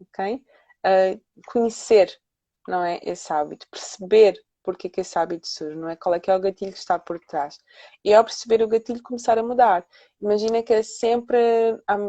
[0.00, 0.36] ok?
[0.36, 2.18] Uh, conhecer,
[2.66, 5.96] não é, esse hábito, perceber porque que esse hábito surge, não é?
[5.96, 7.58] Qual é que é o gatilho que está por trás?
[8.02, 9.86] E ao perceber o gatilho, começar a mudar.
[10.20, 11.38] Imagina que é sempre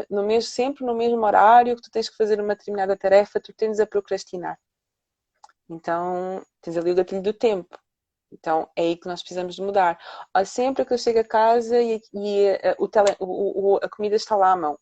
[0.09, 3.53] no mesmo, sempre no mesmo horário que tu tens que fazer uma determinada tarefa, tu
[3.53, 4.57] tendes a procrastinar.
[5.69, 7.77] Então, tens ali o gatilho do tempo.
[8.31, 9.97] Então, é aí que nós precisamos mudar.
[10.45, 14.15] Sempre que eu chego a casa e, e eh, o tele, o, o, a comida
[14.15, 14.77] está lá à mão.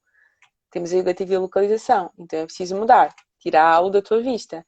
[0.72, 2.12] Temos aí o gatilho de localização.
[2.18, 3.14] Então, é preciso mudar.
[3.40, 4.66] Tirá-lo da tua vista.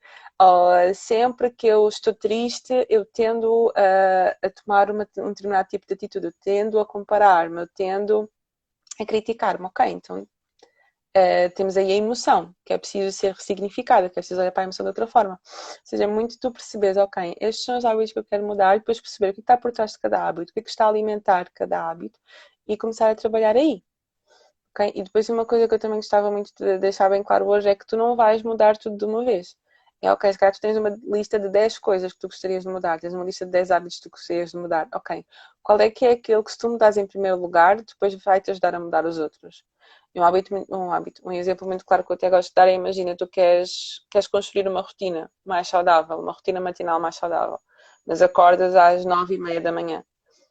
[0.95, 5.93] Sempre que eu estou triste, eu tendo a, a tomar uma, um determinado tipo de
[5.95, 6.27] atitude.
[6.27, 8.29] Eu tendo a comparar-me, eu tendo
[8.99, 9.65] a criticar-me.
[9.65, 10.27] Ok, então
[11.17, 14.61] Uh, temos aí a emoção, que é preciso ser ressignificada, que é preciso olhar para
[14.63, 15.39] a emoção de outra forma.
[15.43, 18.75] Ou seja, é muito tu percebes, ok, estes são os hábitos que eu quero mudar,
[18.75, 20.69] e depois perceber o que está por trás de cada hábito, o que, é que
[20.69, 22.19] está a alimentar cada hábito,
[22.67, 23.83] e começar a trabalhar aí.
[24.71, 24.91] Okay?
[24.95, 27.75] E depois uma coisa que eu também gostava muito de deixar bem claro hoje é
[27.75, 29.55] que tu não vais mudar tudo de uma vez.
[30.01, 32.69] É ok, se calhar tu tens uma lista de 10 coisas que tu gostarias de
[32.69, 34.87] mudar, tens uma lista de 10 hábitos que tu gostarias de mudar.
[34.93, 35.25] Ok,
[35.63, 38.51] qual é que é aquele que se tu mudares em primeiro lugar, depois vai te
[38.51, 39.63] ajudar a mudar os outros?
[40.19, 42.73] Um hábito, um hábito, um exemplo muito claro que eu até gosto de dar é,
[42.73, 47.59] imagina, tu queres, queres construir uma rotina mais saudável, uma rotina matinal mais saudável,
[48.05, 50.03] mas acordas às nove e meia da manhã.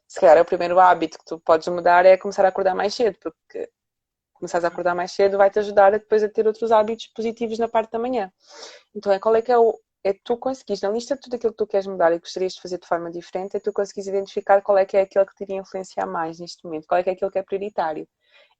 [0.07, 2.93] Se calhar é o primeiro hábito que tu podes mudar é começar a acordar mais
[2.93, 3.69] cedo, porque
[4.33, 7.67] começares a acordar mais cedo vai-te ajudar a depois a ter outros hábitos positivos na
[7.67, 8.31] parte da manhã.
[8.95, 11.51] Então é qual é que é o, é tu conseguires, na lista de tudo aquilo
[11.51, 14.61] que tu queres mudar e gostarias de fazer de forma diferente, é tu conseguires identificar
[14.61, 17.09] qual é que é aquele que te iria influenciar mais neste momento, qual é que
[17.09, 18.07] é aquele que é prioritário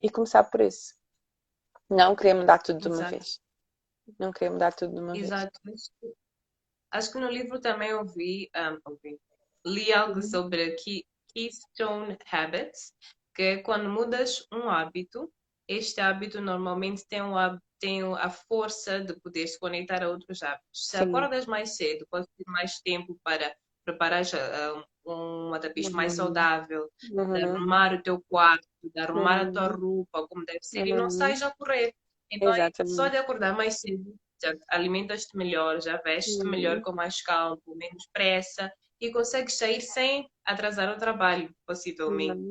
[0.01, 0.95] e começar por esse.
[1.89, 3.11] Não querer mudar tudo de uma Exato.
[3.11, 3.41] vez.
[4.19, 5.59] Não querer mudar tudo de uma Exato.
[5.63, 5.91] vez.
[6.91, 9.19] Acho que no livro também ouvi, um, ouvi
[9.65, 10.21] li algo uhum.
[10.21, 10.75] sobre
[11.33, 12.93] Keystone Habits,
[13.35, 15.31] que é quando mudas um hábito,
[15.67, 17.35] este hábito normalmente tem, um,
[17.79, 20.87] tem a força de poder se conectar a outros hábitos.
[20.87, 21.03] Se Sim.
[21.03, 23.53] acordas mais cedo, podes ter mais tempo para
[23.85, 24.23] preparar
[25.05, 25.95] uma tapete uhum.
[25.95, 27.35] mais saudável, uhum.
[27.35, 29.49] arrumar o teu quarto, de arrumar uhum.
[29.49, 29.81] a tua uhum.
[29.81, 31.09] roupa como deve ser, e não uhum.
[31.09, 31.93] sais a correr.
[32.31, 32.51] Então,
[32.87, 36.83] só de acordar mais cedo, já alimentas-te melhor, já vestes-te melhor, uhum.
[36.83, 42.41] com mais calma, com menos pressa, e consegues sair sem atrasar o trabalho, possivelmente.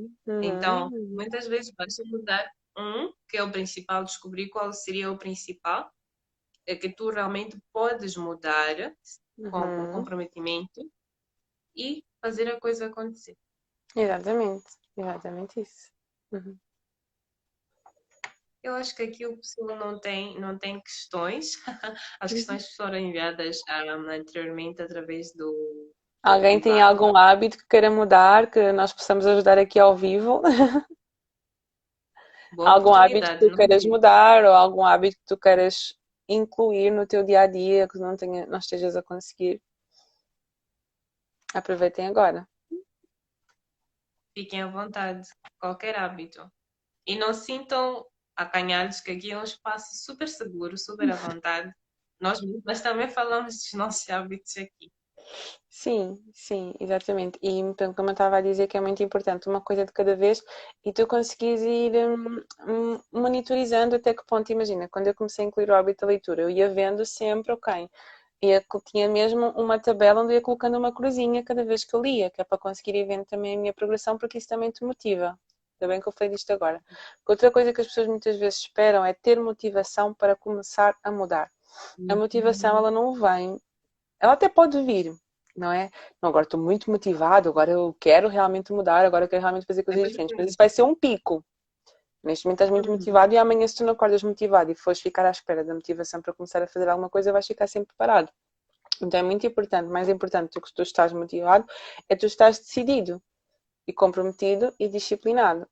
[0.42, 5.90] Então, muitas vezes basta mudar um, que é o principal, descobrir qual seria o principal,
[6.66, 8.76] é que tu realmente podes mudar
[9.50, 10.80] com o comprometimento
[11.76, 13.36] e fazer a coisa acontecer.
[13.94, 14.64] Exatamente,
[14.96, 15.90] exatamente isso.
[16.32, 16.56] Uhum.
[18.62, 21.52] Eu acho que aqui o pessoal não tem, não tem questões.
[22.18, 25.92] As questões foram enviadas um, anteriormente através do.
[26.20, 30.42] Alguém tem algum hábito que queira mudar, que nós possamos ajudar aqui ao vivo?
[32.58, 35.94] algum hábito que tu queiras mudar ou algum hábito que tu queiras
[36.28, 39.62] incluir no teu dia a dia que não, tenha, não estejas a conseguir?
[41.54, 42.48] Aproveitem agora.
[44.36, 45.26] Fiquem à vontade,
[45.58, 46.46] qualquer hábito.
[47.06, 48.04] E não sintam
[48.36, 51.72] acanhados que aqui é um espaço super seguro, super à vontade.
[52.20, 54.92] Nós, mas também falamos dos nossos hábitos aqui.
[55.68, 57.38] Sim, sim, exatamente.
[57.42, 57.60] E
[57.94, 60.42] como eu estava a dizer, que é muito importante, uma coisa de cada vez
[60.84, 64.50] e tu conseguires ir um, um, monitorizando até que ponto.
[64.52, 67.88] Imagina, quando eu comecei a incluir o hábito da leitura, eu ia vendo sempre, ok,
[68.42, 72.30] ia, tinha mesmo uma tabela onde ia colocando uma cruzinha cada vez que eu lia,
[72.30, 75.38] que é para conseguir ir vendo também a minha progressão, porque isso também te motiva.
[75.80, 76.82] Ainda bem que eu falei disto agora.
[77.26, 81.50] Outra coisa que as pessoas muitas vezes esperam é ter motivação para começar a mudar.
[82.08, 82.20] A uhum.
[82.20, 83.60] motivação, ela não vem,
[84.18, 85.14] ela até pode vir,
[85.54, 85.90] não é?
[86.22, 89.82] Não, agora estou muito motivado, agora eu quero realmente mudar, agora eu quero realmente fazer
[89.82, 90.36] coisas é diferentes.
[90.36, 91.44] Mas isso vai ser um pico.
[92.22, 92.96] Neste momento estás muito uhum.
[92.96, 96.20] motivado e amanhã, se tu não acordas motivado e fores ficar à espera da motivação
[96.20, 98.30] para começar a fazer alguma coisa, vais ficar sempre preparado.
[99.00, 101.66] Então é muito importante, mais importante do que tu estás motivado,
[102.08, 103.22] é tu estás decidido
[103.86, 105.68] e comprometido e disciplinado.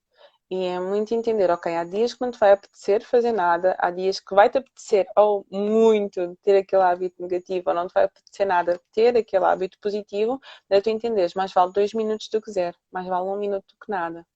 [0.50, 3.90] E é muito entender, ok, há dias que não te vai apetecer fazer nada, há
[3.90, 8.04] dias que vai te apetecer ou muito ter aquele hábito negativo, ou não te vai
[8.04, 10.38] apetecer nada ter aquele hábito positivo,
[10.68, 13.84] para tu entenderes, mais vale dois minutos do que zero, mais vale um minuto do
[13.84, 14.26] que nada.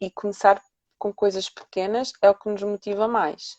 [0.00, 0.62] E começar
[1.02, 3.56] com coisas pequenas é o que nos motiva mais.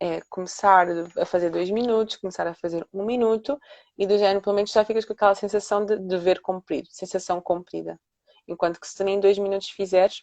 [0.00, 0.88] É começar
[1.18, 3.60] a fazer dois minutos, começar a fazer um minuto
[3.98, 8.00] e do género, pelo menos já ficas com aquela sensação de dever cumprido, sensação cumprida.
[8.48, 10.22] Enquanto que se nem dois minutos fizeres,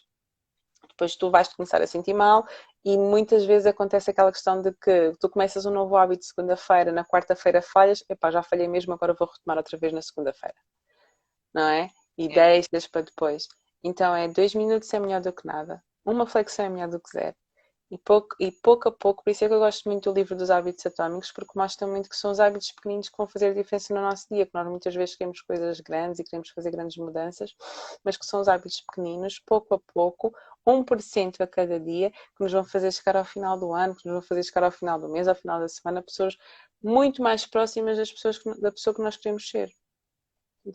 [0.88, 2.44] depois tu vais começar a sentir mal
[2.84, 7.04] e muitas vezes acontece aquela questão de que tu começas um novo hábito segunda-feira, na
[7.04, 10.56] quarta-feira falhas, epá, já falhei mesmo, agora vou retomar outra vez na segunda-feira.
[11.54, 11.88] Não é?
[12.18, 12.28] E é.
[12.28, 13.46] deixas para depois.
[13.84, 17.10] Então é dois minutos é melhor do que nada uma flexão é melhor do que
[17.10, 17.36] zero.
[17.90, 20.34] E pouco, e pouco a pouco, por isso é que eu gosto muito do livro
[20.34, 23.54] dos hábitos atómicos, porque mostra muito que são os hábitos pequeninos que vão fazer a
[23.54, 26.96] diferença no nosso dia, que nós muitas vezes queremos coisas grandes e queremos fazer grandes
[26.96, 27.54] mudanças,
[28.02, 30.34] mas que são os hábitos pequeninos, pouco a pouco,
[30.66, 34.14] 1% a cada dia, que nos vão fazer chegar ao final do ano, que nos
[34.14, 36.36] vão fazer chegar ao final do mês, ao final da semana, pessoas
[36.82, 39.70] muito mais próximas das pessoas que, da pessoa que nós queremos ser.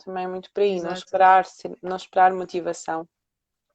[0.05, 1.45] Também é muito por aí, não esperar,
[1.81, 3.07] não esperar motivação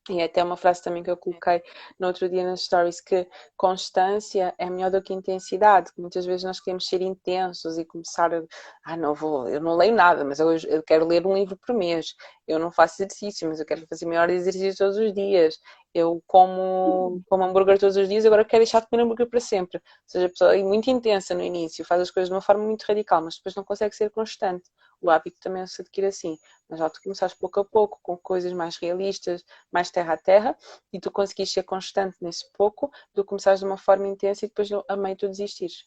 [0.08, 1.62] e até uma frase também que eu coloquei
[1.98, 3.26] no outro dia nas stories, que
[3.56, 8.42] constância é melhor do que intensidade, muitas vezes nós queremos ser intensos e começar a,
[8.84, 11.74] ah, não vou, eu não leio nada, mas eu, eu quero ler um livro por
[11.74, 12.14] mês,
[12.46, 15.58] eu não faço exercício, mas eu quero fazer melhor exercício todos os dias,
[15.94, 19.78] eu como, como hambúrguer todos os dias, agora quero deixar de comer hambúrguer para sempre.
[19.78, 22.64] Ou seja, a pessoa é muito intensa no início, faz as coisas de uma forma
[22.64, 24.68] muito radical, mas depois não consegue ser constante
[25.04, 26.38] o hábito também se adquire assim.
[26.68, 30.58] Mas já tu começaste pouco a pouco, com coisas mais realistas, mais terra a terra,
[30.92, 34.70] e tu conseguiste ser constante nesse pouco, tu começares de uma forma intensa e depois
[34.88, 35.86] a meio tu desistires.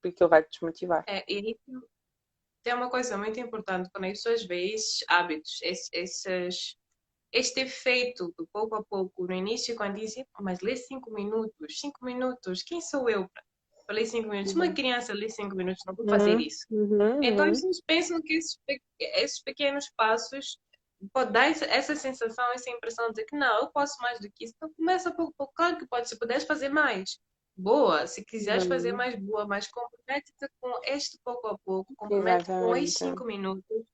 [0.00, 1.04] Porque ele vai te desmotivar.
[1.08, 1.58] É, e
[2.62, 6.76] tem uma coisa muito importante quando as pessoas veem esses hábitos, esses,
[7.32, 12.04] este efeito do pouco a pouco no início, quando dizem, mas lê cinco minutos, cinco
[12.04, 13.42] minutos, quem sou eu para
[13.86, 14.54] falei cinco minutos.
[14.54, 14.62] Uhum.
[14.62, 16.40] Uma criança lê cinco minutos, não vou fazer uhum.
[16.40, 16.66] isso.
[16.70, 17.22] Uhum.
[17.22, 18.58] Então, eles pensam que esses,
[18.98, 20.58] esses pequenos passos
[21.12, 24.54] pode dar essa sensação, essa impressão de que não, eu posso mais do que isso.
[24.56, 25.52] Então, começa pouco a pouco.
[25.54, 27.18] Claro que pode, se puderes fazer mais,
[27.56, 28.06] boa.
[28.06, 29.46] Se quiseres fazer mais, boa.
[29.46, 33.84] Mas compromete-te com este pouco a pouco, compromete com estes cinco minutos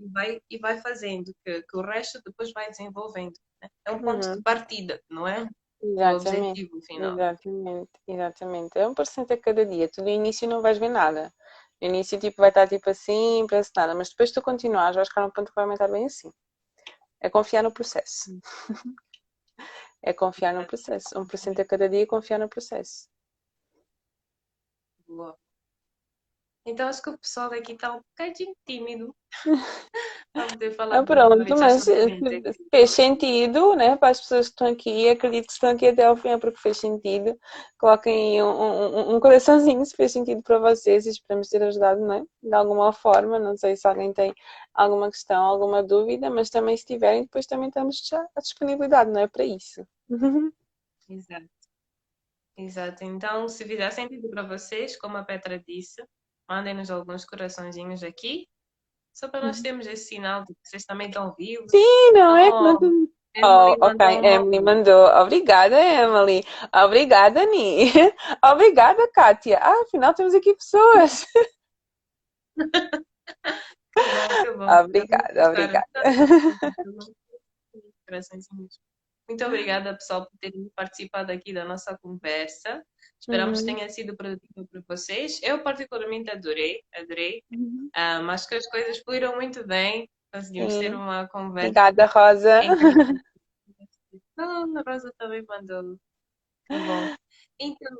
[0.00, 3.34] e vai, e vai fazendo, que, que o resto depois vai desenvolvendo.
[3.62, 3.68] Né?
[3.84, 5.48] É um ponto de partida, não é?
[5.82, 7.12] Exatamente, objetivo final.
[7.12, 8.78] Exatamente, exatamente.
[8.78, 9.88] É um por cento a cada dia.
[9.88, 11.32] Tu no início não vais ver nada.
[11.80, 15.22] No início tipo, vai estar tipo assim, parece nada, mas depois tu continuares, vais ficar
[15.22, 16.30] num ponto que vai aumentar bem assim.
[17.20, 18.30] É confiar no processo.
[20.02, 21.18] é confiar no processo.
[21.18, 23.08] Um por cento a cada dia e confiar no processo.
[25.06, 25.36] Boa.
[26.66, 29.16] Então acho que o pessoal daqui está um bocadinho tímido.
[30.34, 30.98] Vamos poder falar.
[30.98, 31.86] Ah, pronto, mas
[32.70, 33.96] fez sentido, né?
[33.96, 36.60] Para as pessoas que estão aqui, acredito que estão aqui até ao fim, é porque
[36.60, 37.38] fez sentido.
[37.78, 42.14] Coloquem um, um, um coraçãozinho se fez sentido para vocês e esperamos ter ajudado, não
[42.14, 42.24] é?
[42.42, 43.38] De alguma forma.
[43.38, 44.34] Não sei se alguém tem
[44.74, 49.20] alguma questão, alguma dúvida, mas também se tiverem, depois também estamos já à disponibilidade, não
[49.22, 49.26] é?
[49.26, 49.86] Para isso.
[51.08, 51.48] Exato.
[52.56, 53.04] Exato.
[53.04, 56.02] Então, se fizer sentido para vocês, como a Petra disse,
[56.50, 58.48] mandem-nos alguns coraçõezinhos aqui,
[59.14, 59.62] só para nós uhum.
[59.62, 61.70] termos esse sinal de que vocês também estão vivos.
[61.70, 62.50] Sim, não é?
[62.50, 63.08] Oh,
[63.44, 65.06] Oh, ok, Emily mandou.
[65.22, 66.44] Obrigada, Emily.
[66.74, 67.86] Obrigada, Ni.
[68.44, 69.56] Obrigada, Kátia.
[69.62, 71.24] Ah, afinal temos aqui pessoas.
[74.42, 75.86] que bom, Obrigada, obrigada.
[79.30, 82.84] Muito obrigada, pessoal, por terem participado aqui da nossa conversa.
[83.20, 83.66] Esperamos uhum.
[83.66, 85.40] que tenha sido produtivo para vocês.
[85.40, 87.40] Eu, particularmente, adorei, adorei.
[87.52, 87.88] Uhum.
[87.96, 90.10] Um, acho que as coisas fluíram muito bem.
[90.34, 90.80] Conseguimos Sim.
[90.80, 91.68] ter uma conversa.
[91.68, 92.60] Obrigada, Rosa.
[94.36, 95.96] Ah, a Rosa também mandou.
[96.66, 97.14] Que bom.
[97.60, 97.96] Então,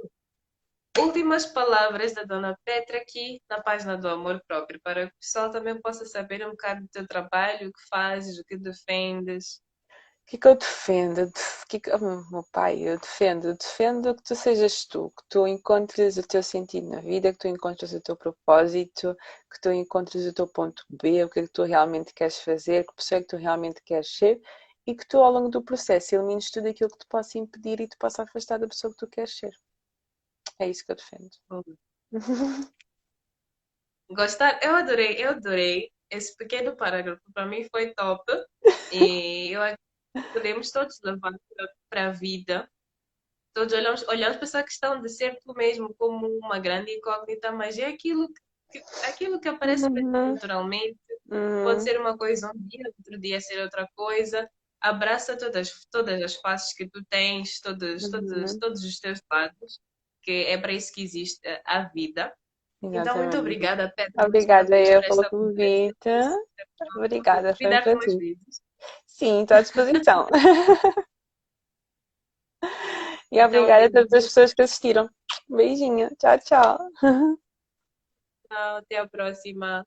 [0.99, 5.49] últimas palavras da Dona Petra aqui na página do Amor Próprio, para que o pessoal
[5.53, 9.63] também possa saber um bocado do teu trabalho, o que fazes, o que defendes
[10.27, 11.33] que, que eu defendo?
[11.69, 11.99] Que que, oh,
[12.31, 16.43] meu pai, eu defendo, eu defendo que tu sejas tu, que tu encontres o teu
[16.43, 19.17] sentido na vida, que tu encontres o teu propósito,
[19.53, 22.87] que tu encontres o teu ponto B, o que é que tu realmente queres fazer,
[22.87, 24.41] que pessoa é que tu realmente queres ser
[24.87, 27.89] e que tu ao longo do processo elimines tudo aquilo que te possa impedir e
[27.89, 29.53] te possa afastar da pessoa que tu queres ser.
[30.59, 31.31] É isso que eu defendo.
[34.11, 34.59] Gostar?
[34.63, 35.91] Eu adorei, eu adorei.
[36.11, 38.25] Esse pequeno parágrafo para mim foi top.
[38.93, 39.63] E eu
[40.33, 41.33] podemos todos levar
[41.89, 42.69] para a vida.
[43.55, 47.79] Todos olhamos, olhamos para essa questão de ser tu mesmo como uma grande incógnita, mas
[47.79, 48.29] é aquilo
[48.71, 50.33] que, aquilo que aparece uhum.
[50.33, 50.99] naturalmente.
[51.31, 51.65] Uhum.
[51.65, 54.49] Pode ser uma coisa um dia, outro dia ser outra coisa.
[54.81, 58.11] Abraça todas, todas as faces que tu tens, todos, uhum.
[58.11, 59.81] todos, todos os teus lados,
[60.23, 62.33] que é para isso que existe a vida.
[62.83, 63.09] Exatamente.
[63.09, 64.27] Então, muito obrigada, Petra.
[64.27, 66.09] Obrigada eu pelo convite.
[66.97, 68.37] Obrigada, foi um prazer.
[69.21, 70.27] Sim, estou à disposição.
[73.31, 75.11] e então, obrigada a todas as pessoas que assistiram.
[75.47, 76.09] Um beijinho.
[76.17, 76.79] Tchau, tchau.
[78.49, 79.87] Tchau, até a próxima.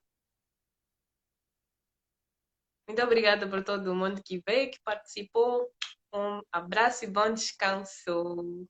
[2.88, 5.68] Muito obrigada por todo mundo que veio, que participou.
[6.14, 8.68] Um abraço e bom descanso.